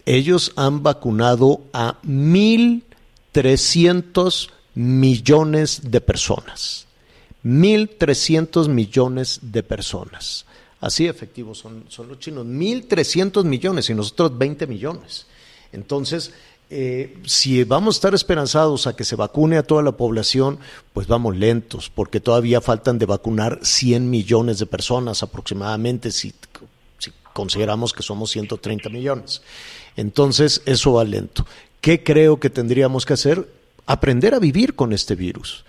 [0.06, 6.86] ellos han vacunado a 1.300 millones de personas.
[7.44, 10.46] 1.300 millones de personas.
[10.80, 12.46] Así efectivos son, los chinos.
[12.46, 15.26] 1.300 millones y nosotros 20 millones.
[15.72, 16.32] Entonces,
[16.70, 20.58] eh, si vamos a estar esperanzados a que se vacune a toda la población,
[20.92, 26.32] pues vamos lentos, porque todavía faltan de vacunar 100 millones de personas aproximadamente, si,
[26.98, 29.42] si consideramos que somos 130 millones.
[29.96, 31.44] Entonces, eso va lento.
[31.80, 33.48] ¿Qué creo que tendríamos que hacer?
[33.86, 35.64] Aprender a vivir con este virus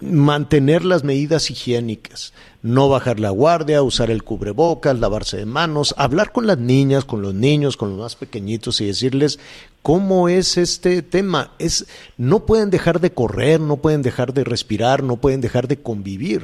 [0.00, 6.32] mantener las medidas higiénicas, no bajar la guardia, usar el cubrebocas, lavarse de manos, hablar
[6.32, 9.38] con las niñas, con los niños, con los más pequeñitos y decirles
[9.82, 11.52] cómo es este tema.
[11.58, 15.80] Es no pueden dejar de correr, no pueden dejar de respirar, no pueden dejar de
[15.80, 16.42] convivir.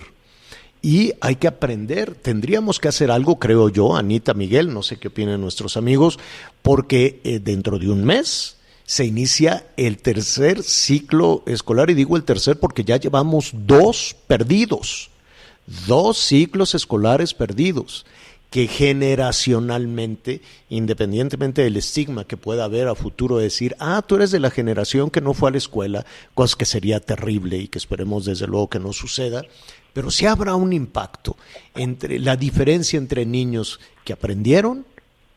[0.82, 5.08] Y hay que aprender, tendríamos que hacer algo, creo yo, Anita, Miguel, no sé qué
[5.08, 6.18] opinan nuestros amigos,
[6.62, 8.56] porque eh, dentro de un mes
[8.90, 15.10] se inicia el tercer ciclo escolar, y digo el tercer porque ya llevamos dos perdidos,
[15.86, 18.04] dos ciclos escolares perdidos,
[18.50, 24.40] que generacionalmente, independientemente del estigma que pueda haber a futuro, decir, ah, tú eres de
[24.40, 28.24] la generación que no fue a la escuela, cosa que sería terrible y que esperemos
[28.24, 29.44] desde luego que no suceda,
[29.92, 31.36] pero sí habrá un impacto
[31.76, 34.84] entre la diferencia entre niños que aprendieron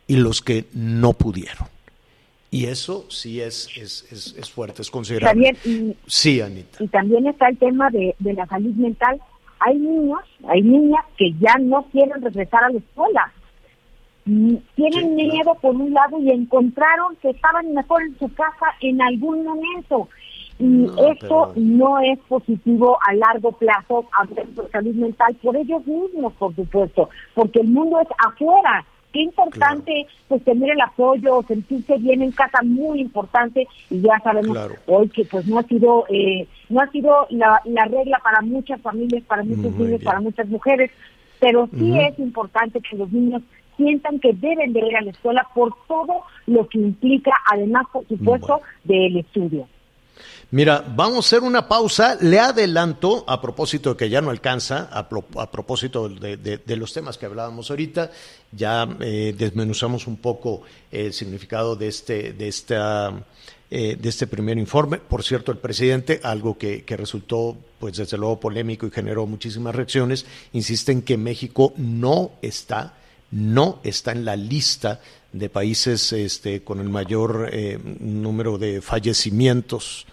[0.08, 1.73] y los que no pudieron.
[2.54, 5.58] Y eso sí es, es, es, fuerte, es considerable.
[5.66, 6.84] y, sí, Anita.
[6.84, 9.20] Y también está el tema de, de la salud mental.
[9.58, 13.34] Hay niños, hay niñas que ya no quieren regresar a la escuela.
[14.26, 19.02] Mm, tienen miedo por un lado y encontraron que estaban mejor en su casa en
[19.02, 20.08] algún momento.
[20.60, 26.56] Y eso no es positivo a largo plazo, de salud mental, por ellos mismos, por
[26.56, 32.32] supuesto, porque el mundo es afuera qué importante pues tener el apoyo, sentirse bien en
[32.32, 33.68] casa, muy importante.
[33.90, 38.20] Y ya sabemos hoy que pues no ha sido eh, no ha sido la, regla
[38.24, 40.92] para muchas familias, para muchos niños, para muchas mujeres,
[41.40, 43.44] pero sí es importante que los niños
[43.78, 48.08] sientan que deben de ir a la escuela por todo lo que implica, además por
[48.08, 49.68] supuesto del estudio.
[50.54, 52.16] Mira, vamos a hacer una pausa.
[52.22, 57.26] Le adelanto, a propósito de que ya no alcanza, a, propósito de, los temas que
[57.26, 58.12] hablábamos ahorita,
[58.52, 60.62] ya eh, desmenuzamos un poco
[60.92, 63.26] el significado de este, de esta
[63.72, 65.00] eh, de este primer informe.
[65.00, 70.24] Por cierto, el presidente, algo que, resultó, pues desde luego polémico y generó muchísimas reacciones,
[70.52, 72.94] insiste en que México no está,
[73.32, 80.06] no está en la lista de países este, con el mayor eh, número de fallecimientos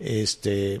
[0.00, 0.80] este,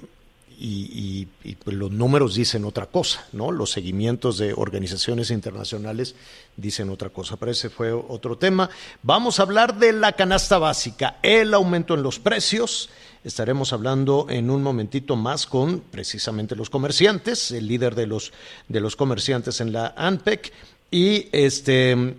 [0.62, 1.26] y,
[1.64, 3.50] pues, los números dicen otra cosa, ¿no?
[3.50, 6.14] Los seguimientos de organizaciones internacionales
[6.56, 8.68] dicen otra cosa, pero ese fue otro tema.
[9.02, 12.90] Vamos a hablar de la canasta básica, el aumento en los precios.
[13.24, 18.32] Estaremos hablando en un momentito más con precisamente los comerciantes, el líder de los,
[18.68, 20.52] de los comerciantes en la ANPEC.
[20.90, 22.16] Y este,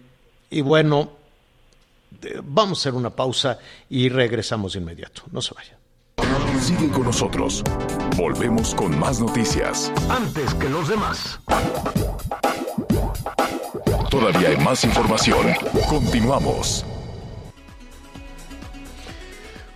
[0.50, 1.12] y bueno,
[2.44, 3.60] vamos a hacer una pausa
[3.90, 5.24] y regresamos de inmediato.
[5.32, 5.81] No se vayan.
[6.60, 7.64] Sigue con nosotros.
[8.16, 9.92] Volvemos con más noticias.
[10.10, 11.40] Antes que los demás.
[14.10, 15.48] Todavía hay más información.
[15.90, 16.86] Continuamos.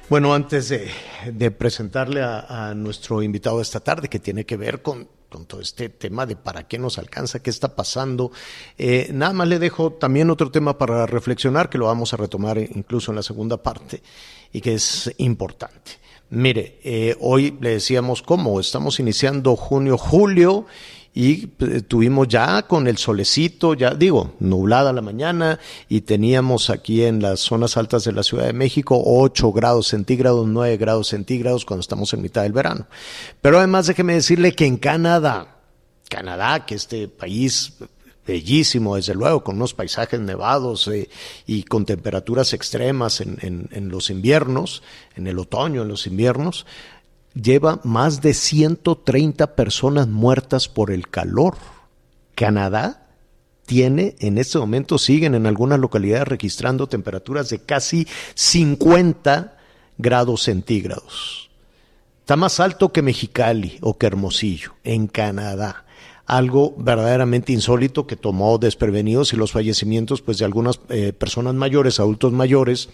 [0.07, 5.07] Bueno, antes de, presentarle a, nuestro invitado esta tarde, que tiene que ver con,
[5.47, 8.31] todo este tema de para qué nos alcanza, qué está pasando,
[8.77, 12.57] eh, nada más le dejo también otro tema para reflexionar, que lo vamos a retomar
[12.59, 14.03] incluso en la segunda parte
[14.53, 16.04] y que es importante.
[16.29, 20.65] Mire, eh, hoy le decíamos cómo, estamos iniciando junio, julio
[21.13, 27.03] y eh, tuvimos ya con el solecito, ya digo, nublada la mañana y teníamos aquí
[27.03, 31.63] en las zonas altas de la Ciudad de México 8 grados centígrados, 9 grados centígrados
[31.63, 32.87] cuando estamos en mitad del verano.
[33.41, 35.55] Pero además déjeme decirle que en Canadá,
[36.09, 37.73] Canadá, que este país
[38.25, 41.09] bellísimo, desde luego, con unos paisajes nevados eh,
[41.45, 44.83] y con temperaturas extremas en, en, los inviernos,
[45.15, 46.65] en el otoño, en los inviernos,
[47.33, 51.55] lleva más de 130 personas muertas por el calor.
[52.33, 53.07] Canadá
[53.65, 59.57] tiene, en este momento siguen en algunas localidades registrando temperaturas de casi 50
[59.97, 61.49] grados centígrados.
[62.19, 65.84] Está más alto que Mexicali o que Hermosillo, en Canadá
[66.25, 71.99] algo verdaderamente insólito que tomó desprevenidos y los fallecimientos pues de algunas eh, personas mayores,
[71.99, 72.89] adultos mayores,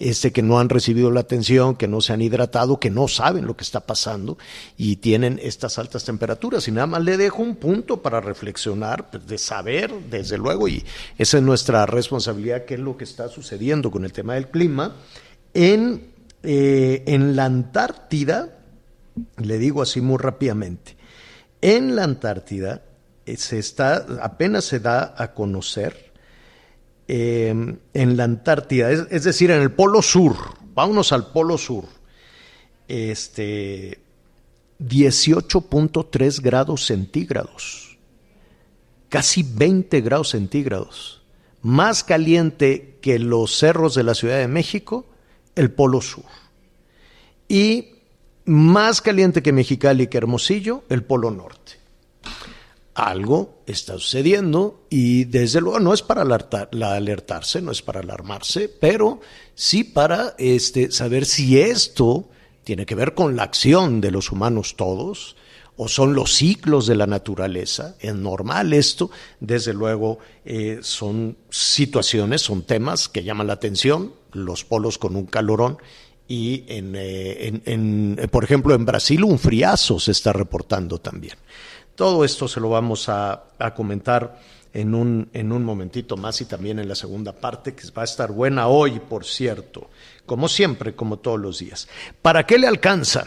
[0.00, 3.46] este que no han recibido la atención, que no se han hidratado, que no saben
[3.46, 4.36] lo que está pasando
[4.76, 6.66] y tienen estas altas temperaturas.
[6.66, 10.84] Y nada más le dejo un punto para reflexionar, pues, de saber, desde luego, y
[11.16, 14.96] esa es nuestra responsabilidad, qué es lo que está sucediendo con el tema del clima.
[15.54, 16.08] En,
[16.42, 18.58] eh, en la Antártida,
[19.36, 20.96] le digo así muy rápidamente,
[21.64, 22.82] en la Antártida
[23.24, 26.12] eh, se está, apenas se da a conocer
[27.08, 30.36] em, en la Antártida, es, decir, en el Polo Sur,
[30.74, 31.84] Vámonos al Polo Sur.
[32.88, 34.00] Este
[34.80, 37.96] 18.3 grados centígrados.
[39.08, 41.22] Casi 20 grados centígrados.
[41.62, 45.06] Más caliente que los cerros de la Ciudad de México,
[45.54, 46.24] el Polo Sur.
[47.48, 47.93] Y
[48.44, 51.72] más caliente que Mexicali y que Hermosillo, el Polo Norte.
[52.94, 59.20] Algo está sucediendo y desde luego no es para alertarse, no es para alarmarse, pero
[59.54, 62.28] sí para este, saber si esto
[62.62, 65.36] tiene que ver con la acción de los humanos todos
[65.76, 67.96] o son los ciclos de la naturaleza.
[67.98, 74.64] Es normal esto, desde luego eh, son situaciones, son temas que llaman la atención, los
[74.64, 75.78] polos con un calorón
[76.26, 81.36] y en, eh, en, por ejemplo, en Brasil un friazo se está reportando también.
[81.94, 84.40] Todo esto se lo vamos a, a comentar
[84.72, 88.06] en un, en un momentito más y también en la segunda parte, que va a
[88.06, 89.88] estar buena hoy, por cierto,
[90.26, 91.88] como siempre, como todos los días.
[92.20, 93.26] ¿Para qué le alcanza?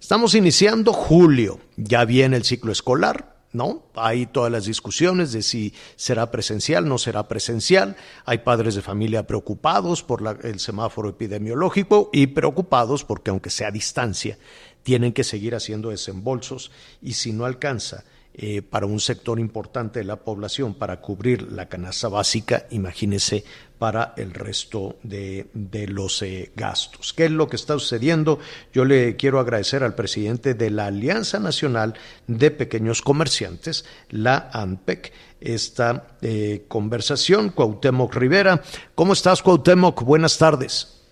[0.00, 3.84] Estamos iniciando julio, ya viene el ciclo escolar, ¿no?
[3.94, 7.96] Hay todas las discusiones de si será presencial, no será presencial.
[8.24, 13.72] Hay padres de familia preocupados por el semáforo epidemiológico y preocupados porque aunque sea a
[13.72, 14.38] distancia,
[14.82, 18.04] tienen que seguir haciendo desembolsos y si no alcanza
[18.34, 23.44] eh, para un sector importante de la población para cubrir la canasta básica, imagínese
[23.78, 25.48] para el resto de,
[25.88, 27.12] los eh, gastos.
[27.12, 28.38] ¿Qué es lo que está sucediendo?
[28.72, 31.92] Yo le quiero agradecer al presidente de la Alianza Nacional
[32.26, 37.50] de Pequeños Comerciantes, la ANPEC, esta eh, conversación.
[37.50, 38.62] Cuauhtémoc Rivera.
[38.94, 40.04] ¿Cómo estás, Cuauhtémoc?
[40.04, 41.04] Buenas tardes.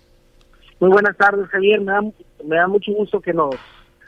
[0.79, 1.81] Muy buenas tardes, Javier.
[1.81, 2.01] Me da,
[2.43, 3.53] me da mucho gusto que nos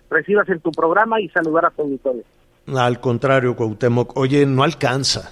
[0.10, 2.24] recibas en tu programa y saludar a tu auditorio.
[2.68, 5.32] Al contrario, Cuauhtémoc, oye, no alcanza,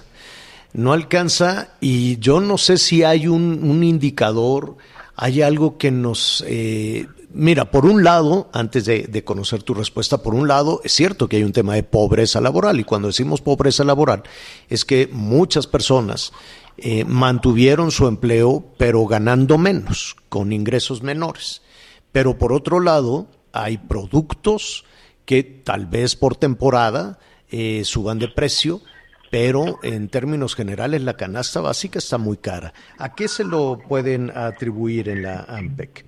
[0.74, 4.76] no alcanza y yo no sé si hay un, indicador,
[5.16, 6.44] hay algo que nos...
[6.46, 11.26] Eh, mira, por un lado, antes de, conocer tu respuesta, por un lado, es cierto
[11.26, 14.24] que hay un tema de pobreza laboral y cuando decimos pobreza laboral
[14.68, 16.32] es que muchas personas
[16.76, 21.62] eh, mantuvieron su empleo pero ganando menos, con ingresos menores.
[22.12, 24.84] Pero por otro lado, hay productos,
[25.24, 27.18] que tal vez por temporada
[27.50, 28.80] eh, suban de precio,
[29.30, 32.72] pero en términos generales la canasta básica está muy cara.
[32.98, 36.04] ¿A qué se lo pueden atribuir en la AMPEC?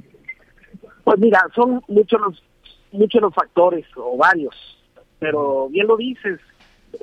[1.04, 2.42] Pues mira, son muchos los,
[2.92, 4.54] muchos los factores, o varios,
[5.18, 6.40] pero bien lo dices,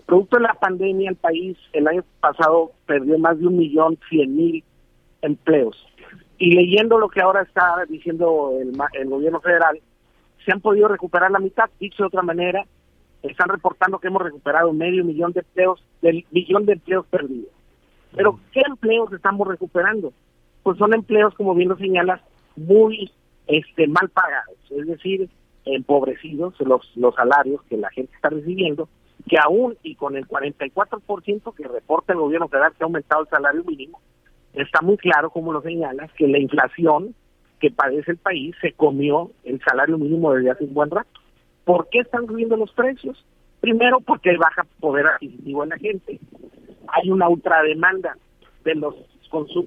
[0.06, 4.36] producto de la pandemia el país el año pasado perdió más de un millón cien
[4.36, 4.64] mil
[5.22, 5.88] empleos.
[6.38, 9.80] Y leyendo lo que ahora está diciendo el, el gobierno federal,
[10.46, 11.70] se han podido recuperar la mitad.
[11.80, 12.66] Dicho de otra manera,
[13.24, 17.52] están reportando que hemos recuperado medio millón de empleos, del millón de empleos perdidos.
[18.16, 20.14] Pero, ¿qué empleos estamos recuperando?
[20.64, 22.22] Pues son empleos, como bien lo señalas,
[22.56, 23.12] muy
[23.48, 25.30] este, mal pagados, es decir,
[25.66, 28.90] empobrecidos los, los salarios que la gente está recibiendo,
[29.28, 33.30] que aún y con el 44% que reporta el gobierno federal que ha aumentado el
[33.30, 34.02] salario mínimo,
[34.54, 37.16] está muy claro, como lo señalas, que la inflación
[37.62, 41.22] que padece el país se comió el salario mínimo desde hace un buen rato.
[41.64, 43.24] ¿Por qué están subiendo los precios?
[43.62, 46.20] Primero porque hay baja poder adquisitivo en la gente.
[46.88, 48.18] Hay una ultrademanda
[48.66, 48.96] de los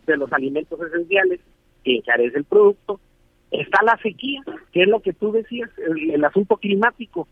[0.06, 1.40] de los alimentos esenciales
[1.84, 3.00] que encarece el producto.
[3.50, 4.42] Está la sequía,
[4.72, 7.26] que es lo que tú decías, el, asunto climático.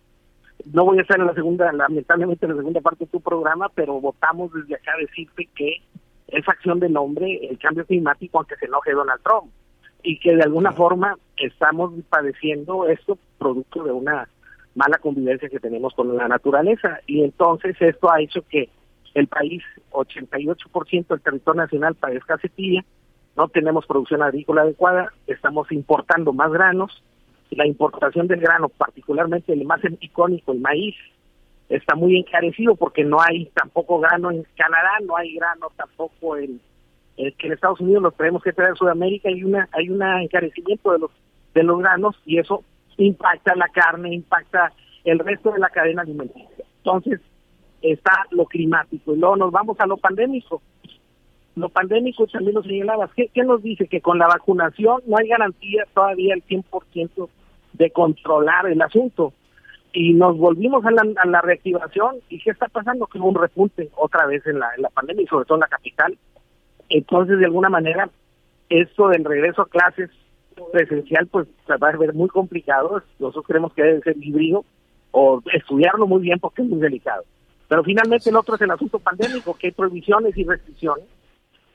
[0.72, 3.68] No voy a estar en la segunda, lamentablemente en la segunda parte de tu programa,
[3.74, 5.82] pero votamos desde acá decirte que
[6.28, 9.52] es acción del hombre el cambio climático, aunque se enoje Donald Trump
[10.02, 14.28] y que de alguna forma estamos padeciendo esto producto de una
[14.74, 17.00] mala convivencia que tenemos con la naturaleza.
[17.06, 18.68] Y entonces esto ha hecho que
[19.14, 22.84] el país 88% del territorio nacional padezca sequía,
[23.36, 27.02] no tenemos producción agrícola adecuada, estamos importando más granos,
[27.50, 30.94] la importación del grano, particularmente el más icónico, el maíz,
[31.68, 36.60] está muy encarecido porque no hay tampoco grano en Canadá, no hay grano tampoco en
[37.16, 40.02] eh, que en Estados Unidos los tenemos que traer a Sudamérica y una hay un
[40.02, 41.10] encarecimiento de los
[41.54, 42.64] de los granos y eso
[42.96, 44.72] impacta la carne, impacta
[45.04, 46.64] el resto de la cadena alimenticia.
[46.78, 47.20] Entonces
[47.82, 50.62] está lo climático y luego nos vamos a lo pandémico.
[51.54, 53.10] Lo pandémico también lo señalabas.
[53.14, 53.86] ¿Qué, ¿Qué nos dice?
[53.86, 57.28] Que con la vacunación no hay garantía todavía el 100%
[57.74, 59.34] de controlar el asunto.
[59.92, 62.16] Y nos volvimos a la, a la reactivación.
[62.30, 63.06] ¿Y qué está pasando?
[63.06, 65.60] Que hubo un repunte otra vez en la, en la pandemia y sobre todo en
[65.60, 66.16] la capital
[66.98, 68.08] entonces, de alguna manera,
[68.68, 70.10] esto del regreso a clases
[70.72, 73.02] presencial, pues va a ser muy complicado.
[73.18, 74.64] Nosotros creemos que debe ser híbrido
[75.10, 77.24] o estudiarlo muy bien porque es muy delicado.
[77.68, 81.06] Pero finalmente el otro es el asunto pandémico, que hay prohibiciones y restricciones.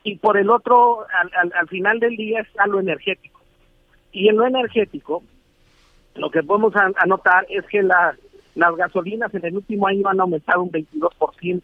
[0.04, 3.40] Y por el otro, al, al, final del día está lo energético.
[4.12, 5.22] Y en lo energético,
[6.14, 8.16] lo que podemos anotar es que la,
[8.54, 11.62] las gasolinas en el último año han aumentado un 22%,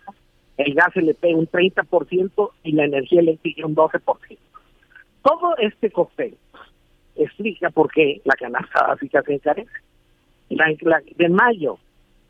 [0.57, 4.38] el gas LP un 30% y la energía eléctrica un 12%.
[5.22, 6.36] Todo este cóctel
[7.16, 9.70] explica por qué la canasta básica se encarece.
[10.48, 11.78] de mayo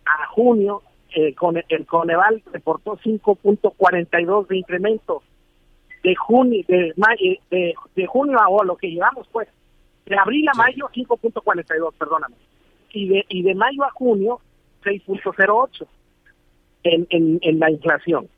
[0.07, 0.83] a junio,
[1.14, 5.22] eh, con el Coneval reportó 5.42 de incremento.
[6.03, 9.49] De junio, de, mayo, de, de junio a lo que llevamos, pues,
[10.07, 12.37] de abril a mayo, 5.42, perdóname.
[12.93, 14.41] Y de, y de mayo a junio,
[14.85, 15.87] 6.08
[16.85, 18.28] en, en, en la inflación,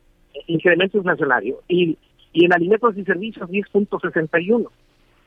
[0.46, 1.60] incremento inflacionario.
[1.68, 1.98] Y,
[2.32, 4.68] y en alimentos y servicios, 10.61.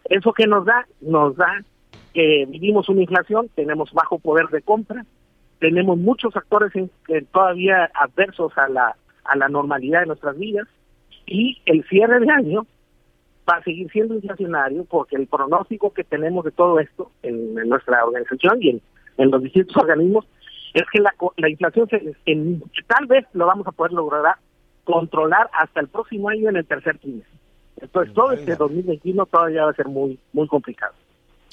[0.09, 0.87] ¿Eso que nos da?
[1.01, 1.63] Nos da
[2.13, 5.05] que vivimos una inflación, tenemos bajo poder de compra,
[5.59, 6.89] tenemos muchos actores en,
[7.31, 8.95] todavía adversos a la,
[9.25, 10.67] a la normalidad de nuestras vidas
[11.25, 12.65] y el cierre de año
[13.49, 18.03] va a seguir siendo inflacionario porque el pronóstico que tenemos de todo esto en, nuestra
[18.05, 18.81] organización y
[19.17, 20.25] en, los distintos organismos
[20.73, 24.35] es que la, la inflación se, en, tal vez lo vamos a poder lograr
[24.83, 27.37] controlar hasta el próximo año en el tercer trimestre.
[27.79, 30.93] Entonces todo este 2021 todavía va a ser muy muy complicado.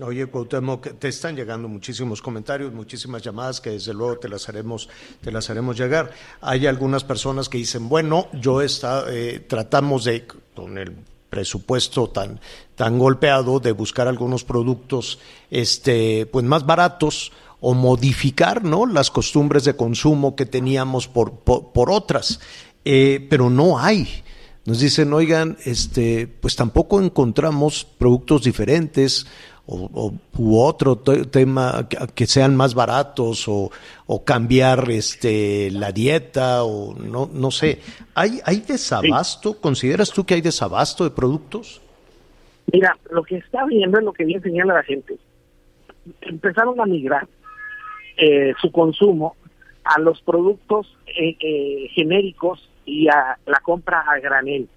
[0.03, 4.91] Oye, Cuauhtémoc, te están llegando muchísimos comentarios, muchísimas llamadas que desde luego te las haremos,
[5.23, 6.11] te las haremos llegar.
[6.43, 10.95] Hay algunas personas que dicen, bueno, yo está, eh, tratamos de, con el
[11.31, 12.41] presupuesto tan,
[12.75, 15.19] tan golpeado, de buscar algunos productos
[15.51, 18.87] este, pues más baratos o modificar ¿no?
[18.87, 22.41] las costumbres de consumo que teníamos por, por, otras,
[22.85, 24.23] eh, pero no hay.
[24.65, 29.27] Nos dicen, oigan, este, pues tampoco encontramos productos diferentes
[29.69, 33.71] o, u otro tema que, sean más baratos o,
[34.07, 37.81] o, cambiar este la dieta o no no sé
[38.15, 41.81] hay hay desabasto consideras tú que hay desabasto de productos
[42.73, 45.17] mira lo que está viendo es lo que bien señala la gente.
[46.21, 47.27] Empezaron a migrar
[48.17, 49.37] eh, su consumo
[49.85, 54.69] a los productos eh, eh, genéricos y a la compra a granel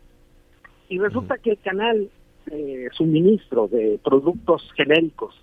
[0.90, 2.10] y resulta que el canal
[2.52, 5.40] eh, suministro de productos genéricos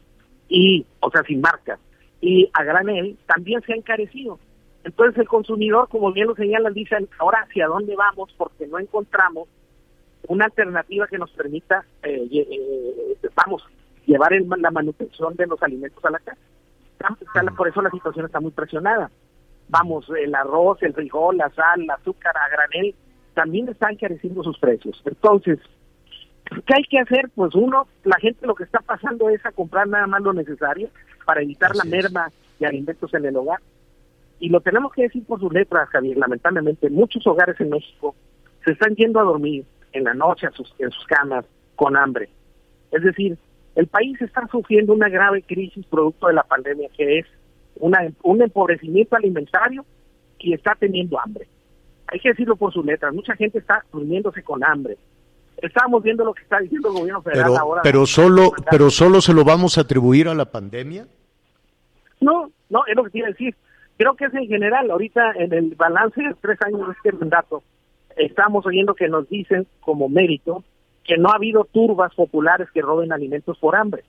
[0.49, 1.79] y, o sea, sin marca,
[2.21, 4.39] y a granel también se ha encarecido.
[4.85, 9.49] Entonces el consumidor, como bien lo señalan, dice ahora hacia dónde vamos porque no encontramos
[10.29, 13.65] una alternativa que nos permita, eh, eh, vamos,
[14.07, 16.39] llevar la manutención de los alimentos a la casa.
[17.57, 19.11] Por eso la situación está muy presionada.
[19.69, 22.95] Vamos, el arroz, el frijol, la sal, el azúcar a granel,
[23.35, 25.03] también están encareciendo sus precios.
[25.05, 25.59] Entonces,
[26.65, 27.31] ¿Qué hay que hacer?
[27.35, 30.89] Pues uno, la gente lo que está pasando es a comprar nada más lo necesario
[31.25, 33.61] para evitar la merma de alimentos en el hogar.
[34.39, 36.17] Y lo tenemos que decir por sus letras, Javier.
[36.19, 38.15] Lamentablemente, muchos hogares en México
[38.65, 41.45] se están yendo a dormir en la noche sus, en sus camas
[41.75, 42.29] con hambre.
[42.93, 43.39] Es decir,
[43.77, 47.27] el país está sufriendo una grave crisis producto de la pandemia, que es
[47.77, 49.85] una, un empobrecimiento alimentario
[50.39, 51.47] y está teniendo hambre.
[52.09, 53.15] Hay que decirlo por sus letras.
[53.15, 54.97] Mucha gente está durmiéndose con hambre
[55.59, 57.83] Estábamos viendo lo que está diciendo el gobierno federal pero, ahora.
[57.83, 61.07] Pero solo, pero solo se lo vamos a atribuir a la pandemia.
[62.21, 63.55] No, no, es lo que quiero decir.
[63.97, 64.91] Creo que es en general.
[64.91, 67.63] Ahorita en el balance de tres años de este mandato,
[68.17, 70.63] estamos oyendo que nos dicen como mérito
[71.07, 74.03] que no ha habido turbas populares que roben alimentos por hambre.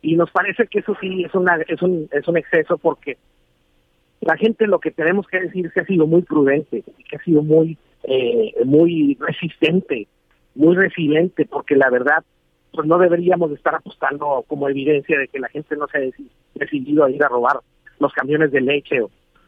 [0.00, 3.18] Y nos parece que eso sí es, una, es, un, es un exceso porque
[4.20, 7.22] la gente lo que tenemos que decir es que ha sido muy prudente, que ha
[7.24, 10.06] sido muy, eh, muy resistente
[10.58, 12.24] muy resiliente, porque la verdad,
[12.72, 16.00] pues no deberíamos estar apostando como evidencia de que la gente no se ha
[16.54, 17.60] decidido a ir a robar
[18.00, 18.98] los camiones de leche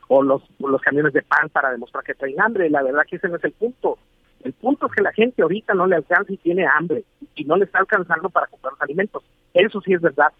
[0.06, 2.70] o, los, los camiones de pan para demostrar que traen hambre.
[2.70, 3.98] La verdad que ese no es el punto.
[4.42, 7.56] El punto es que la gente ahorita no le alcanza y tiene hambre y no
[7.56, 9.22] le está alcanzando para comprar los alimentos.
[9.52, 10.32] Eso sí es verdad.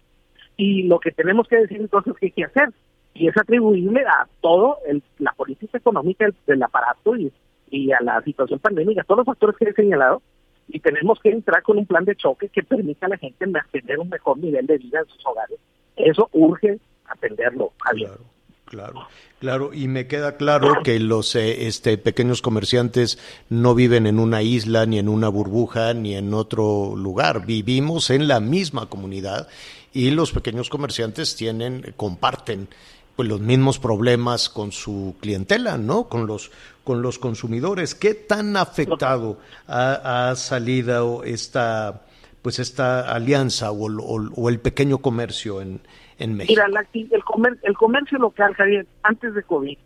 [0.57, 2.69] Y lo que tenemos que decir entonces es que hay que hacer.
[3.13, 7.31] Y es atribuirle a todo el, la política económica del, aparato y,
[7.69, 10.21] y a la situación pandémica, todos los factores que he señalado,
[10.69, 13.99] y tenemos que entrar con un plan de choque que permita a la gente mantener
[13.99, 15.59] un mejor nivel de vida en sus hogares.
[15.97, 18.09] Eso urge atenderlo, Javier.
[18.09, 18.23] Claro.
[18.71, 19.09] Claro,
[19.41, 23.19] claro, y me queda claro que los eh, este, pequeños comerciantes
[23.49, 27.45] no viven en una isla, ni en una burbuja, ni en otro lugar.
[27.45, 29.49] Vivimos en la misma comunidad
[29.91, 32.69] y los pequeños comerciantes tienen, comparten
[33.17, 36.07] pues los mismos problemas con su clientela, ¿no?
[36.07, 36.49] Con los
[36.85, 37.93] con los consumidores.
[37.93, 42.03] ¿Qué tan afectado ha, salido esta
[42.41, 45.81] pues esta alianza o, el pequeño comercio en,
[46.23, 46.61] en México?
[46.67, 49.77] Mira, el, el comercio local, Javier, antes de COVID,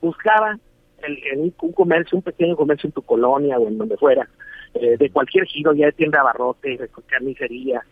[0.00, 0.58] buscaba
[1.02, 4.28] el, un comercio, un pequeño comercio en tu colonia o en donde fuera,
[4.74, 7.82] eh, de cualquier giro, ya de tienda abarrote, de carnicería,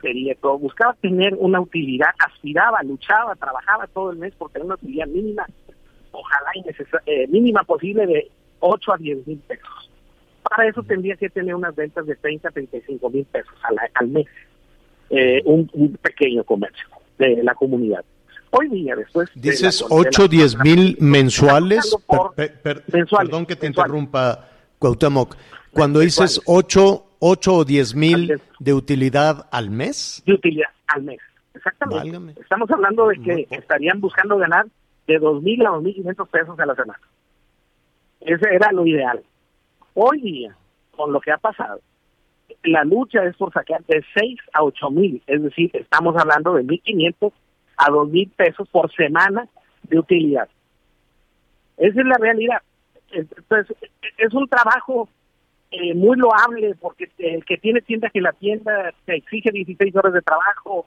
[0.00, 4.76] quería todo, buscaba tener una utilidad, aspiraba, luchaba, trabajaba todo el mes por tener una
[4.76, 5.46] utilidad mínima,
[6.12, 6.64] ojalá y
[7.06, 9.90] eh, mínima posible de 8 a 10 mil pesos.
[10.48, 14.08] Para eso tendría que tener unas ventas de 30 a 35 mil pesos al, al
[14.08, 14.26] mes,
[15.10, 16.86] eh, un, pequeño comercio
[17.18, 18.04] de la comunidad.
[18.50, 19.28] Hoy día, después...
[19.34, 21.96] Dices 8 o 10 mil mensuales.
[23.10, 24.48] Perdón que te interrumpa,
[24.78, 25.36] Cuauhtémoc.
[25.72, 30.22] Cuando dices 8, 8 o 10 mil de utilidad al mes.
[30.24, 31.18] De utilidad al mes,
[31.54, 32.40] exactamente.
[32.40, 34.66] Estamos hablando de que estarían buscando ganar
[35.06, 37.00] de 2 mil a 2 mil 500 pesos a la semana.
[38.20, 39.22] Ese era lo ideal.
[39.94, 40.56] Hoy día,
[40.92, 41.80] con lo que ha pasado,
[42.64, 46.64] la lucha es por sacar de 6 a 8 mil, es decir, estamos hablando de
[46.64, 47.32] 1.500
[47.76, 49.46] a 2.000 pesos por semana
[49.82, 50.48] de utilidad.
[51.76, 52.62] Esa es la realidad.
[53.10, 53.76] Entonces,
[54.18, 55.08] es un trabajo
[55.70, 60.12] eh, muy loable porque el que tiene tienda que la tienda te exige 16 horas
[60.12, 60.86] de trabajo,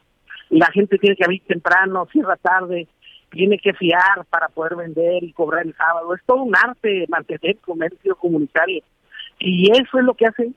[0.49, 2.87] la gente tiene que abrir temprano, cierra tarde,
[3.29, 6.13] tiene que fiar para poder vender y cobrar el sábado.
[6.15, 8.81] Es todo un arte mantener comercio comunitario.
[9.39, 10.51] Y eso es lo que hace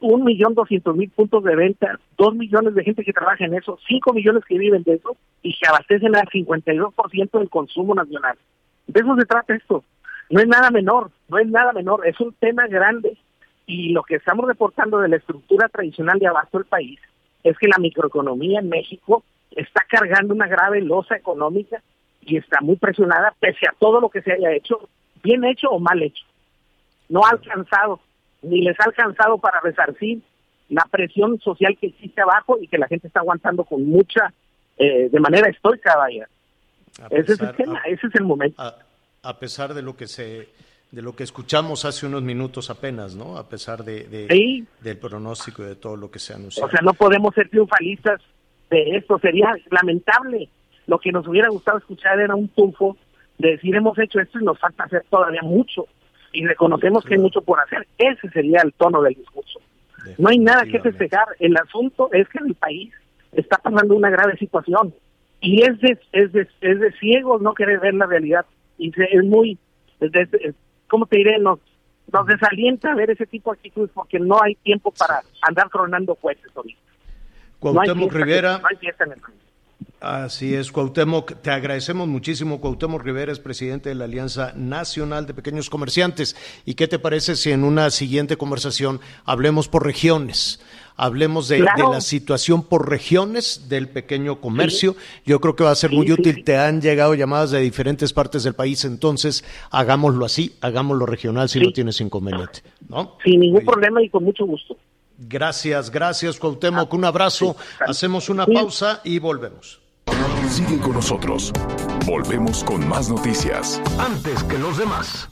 [0.00, 3.78] un millón doscientos mil puntos de venta, dos millones de gente que trabaja en eso,
[3.86, 8.36] cinco millones que viven de eso y que abastecen al 52% del consumo nacional.
[8.86, 9.84] De eso se trata esto.
[10.30, 13.16] No es nada menor, no es nada menor, es un tema grande.
[13.66, 16.98] Y lo que estamos reportando de la estructura tradicional de abasto del país
[17.44, 21.82] es que la microeconomía en México está cargando una grave losa económica
[22.22, 24.88] y está muy presionada pese a todo lo que se haya hecho,
[25.22, 26.24] bien hecho o mal hecho.
[27.08, 28.00] No ha alcanzado,
[28.42, 30.20] ni les ha alcanzado para resarcir
[30.68, 34.32] la presión social que existe abajo y que la gente está aguantando con mucha,
[34.78, 36.28] eh, de manera estoica, vaya.
[37.10, 38.62] ese es el tema, ese es el momento.
[39.22, 40.48] A, pesar de lo que se
[40.90, 43.38] de lo que escuchamos hace unos minutos apenas, ¿no?
[43.38, 46.66] A pesar de, del pronóstico y de todo lo que se anunció.
[46.66, 48.20] O sea, no podemos ser triunfalistas
[48.68, 50.50] de esto, sería lamentable
[50.86, 52.96] lo que nos hubiera gustado escuchar era un tufo
[53.38, 55.86] de decir hemos hecho esto y nos falta hacer todavía mucho
[56.32, 57.86] y reconocemos que hay mucho por hacer.
[57.98, 59.60] Ese sería el tono del discurso.
[60.18, 61.26] No hay nada que festejar.
[61.38, 62.92] El asunto es que el país
[63.32, 64.94] está pasando una grave situación
[65.40, 68.46] y es de, es de, es de ciegos no querer ver la realidad
[68.78, 69.58] y es muy,
[70.88, 71.38] ¿cómo te diré?
[71.38, 71.58] Nos,
[72.12, 76.50] nos desalienta ver ese tipo de actitudes porque no hay tiempo para andar coronando jueces
[76.54, 76.80] ahorita.
[77.58, 78.58] Cuauhtémoc Rivera.
[78.58, 79.36] No hay en el país.
[80.02, 81.42] Así es, Cuauhtémoc.
[81.42, 82.60] Te agradecemos muchísimo.
[82.60, 86.34] Cuauhtémoc Rivera es presidente de la Alianza Nacional de Pequeños Comerciantes.
[86.66, 90.60] ¿Y qué te parece si en una siguiente conversación hablemos por regiones?
[90.96, 94.96] Hablemos de, la situación por regiones del pequeño comercio.
[95.24, 96.42] Yo creo que va a ser muy útil.
[96.42, 101.60] Te han llegado llamadas de diferentes partes del país, entonces hagámoslo así, hagámoslo regional si
[101.60, 102.64] no tienes inconveniente.
[102.88, 103.18] ¿no?
[103.22, 104.76] Sin ningún problema y con mucho gusto.
[105.16, 106.92] Gracias, gracias Cuauhtémoc.
[106.92, 107.54] Un abrazo.
[107.86, 109.81] Hacemos una pausa y volvemos.
[110.48, 111.52] Sigue con nosotros.
[112.06, 113.80] Volvemos con más noticias.
[113.98, 115.28] Antes que los demás.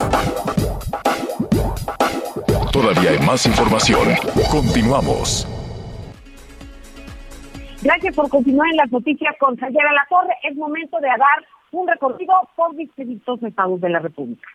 [2.73, 4.09] Todavía hay más información.
[4.51, 5.47] Continuamos.
[7.83, 10.35] Gracias por continuar en las noticias con Sayera La Torre.
[10.43, 14.49] Es momento de dar un recorrido por distintos estados de la República.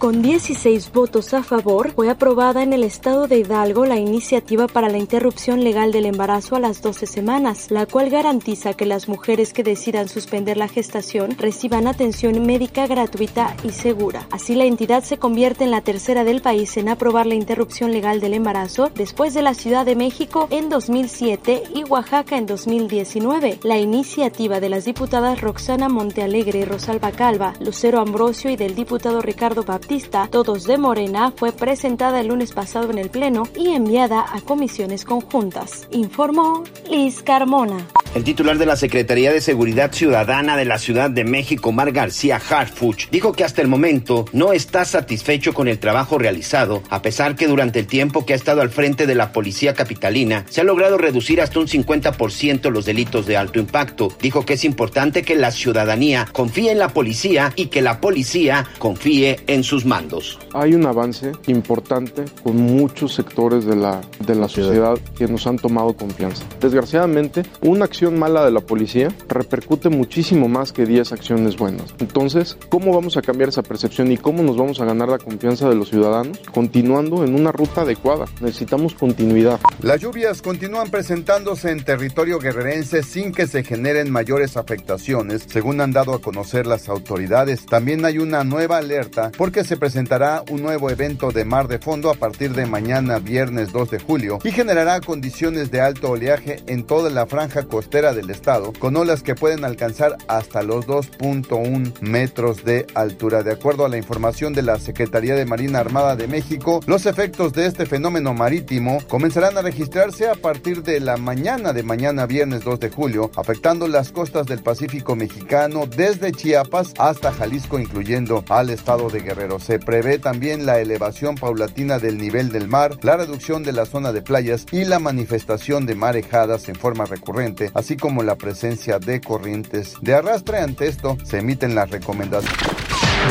[0.00, 4.88] Con 16 votos a favor, fue aprobada en el estado de Hidalgo la iniciativa para
[4.88, 9.52] la interrupción legal del embarazo a las 12 semanas, la cual garantiza que las mujeres
[9.52, 14.26] que decidan suspender la gestación reciban atención médica gratuita y segura.
[14.30, 18.20] Así, la entidad se convierte en la tercera del país en aprobar la interrupción legal
[18.20, 23.58] del embarazo después de la Ciudad de México en 2007 y Oaxaca en 2019.
[23.64, 29.20] La iniciativa de las diputadas Roxana Montealegre y Rosalba Calva, Lucero Ambrosio y del diputado
[29.20, 29.89] Ricardo Baptista
[30.30, 35.04] Todos de Morena, fue presentada el lunes pasado en el Pleno y enviada a comisiones
[35.04, 35.88] conjuntas.
[35.90, 37.88] Informó Liz Carmona.
[38.14, 42.40] El titular de la Secretaría de Seguridad Ciudadana de la Ciudad de México, Mar García
[42.48, 47.36] Harfuch, dijo que hasta el momento no está satisfecho con el trabajo realizado, a pesar
[47.36, 50.64] que durante el tiempo que ha estado al frente de la Policía Capitalina se ha
[50.64, 54.08] logrado reducir hasta un 50% los delitos de alto impacto.
[54.20, 58.66] Dijo que es importante que la ciudadanía confíe en la policía y que la policía
[58.78, 60.38] confíe en sus mandos.
[60.54, 65.56] Hay un avance importante con muchos sectores de la, de la sociedad que nos han
[65.56, 66.44] tomado confianza.
[66.60, 71.94] Desgraciadamente, una acción mala de la policía repercute muchísimo más que 10 acciones buenas.
[71.98, 75.68] Entonces, ¿cómo vamos a cambiar esa percepción y cómo nos vamos a ganar la confianza
[75.68, 76.38] de los ciudadanos?
[76.52, 78.26] Continuando en una ruta adecuada.
[78.40, 79.60] Necesitamos continuidad.
[79.82, 85.92] Las lluvias continúan presentándose en territorio guerrerense sin que se generen mayores afectaciones, según han
[85.92, 87.66] dado a conocer las autoridades.
[87.66, 92.10] También hay una nueva alerta porque se presentará un nuevo evento de mar de fondo
[92.10, 96.82] a partir de mañana viernes 2 de julio y generará condiciones de alto oleaje en
[96.82, 102.64] toda la franja costera del estado, con olas que pueden alcanzar hasta los 2.1 metros
[102.64, 103.44] de altura.
[103.44, 107.52] De acuerdo a la información de la Secretaría de Marina Armada de México, los efectos
[107.52, 112.64] de este fenómeno marítimo comenzarán a registrarse a partir de la mañana de mañana viernes
[112.64, 118.70] 2 de julio, afectando las costas del Pacífico mexicano desde Chiapas hasta Jalisco, incluyendo al
[118.70, 119.59] estado de Guerrero.
[119.60, 124.12] Se prevé también la elevación paulatina del nivel del mar, la reducción de la zona
[124.12, 129.20] de playas y la manifestación de marejadas en forma recurrente, así como la presencia de
[129.20, 130.58] corrientes de arrastre.
[130.58, 132.58] Ante esto, se emiten las recomendaciones.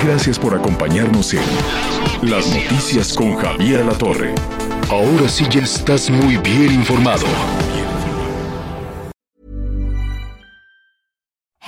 [0.04, 1.42] Gracias por acompañarnos en
[2.22, 4.34] Las Noticias con Javier La Torre.
[4.90, 7.26] Ahora sí ya estás muy bien informado.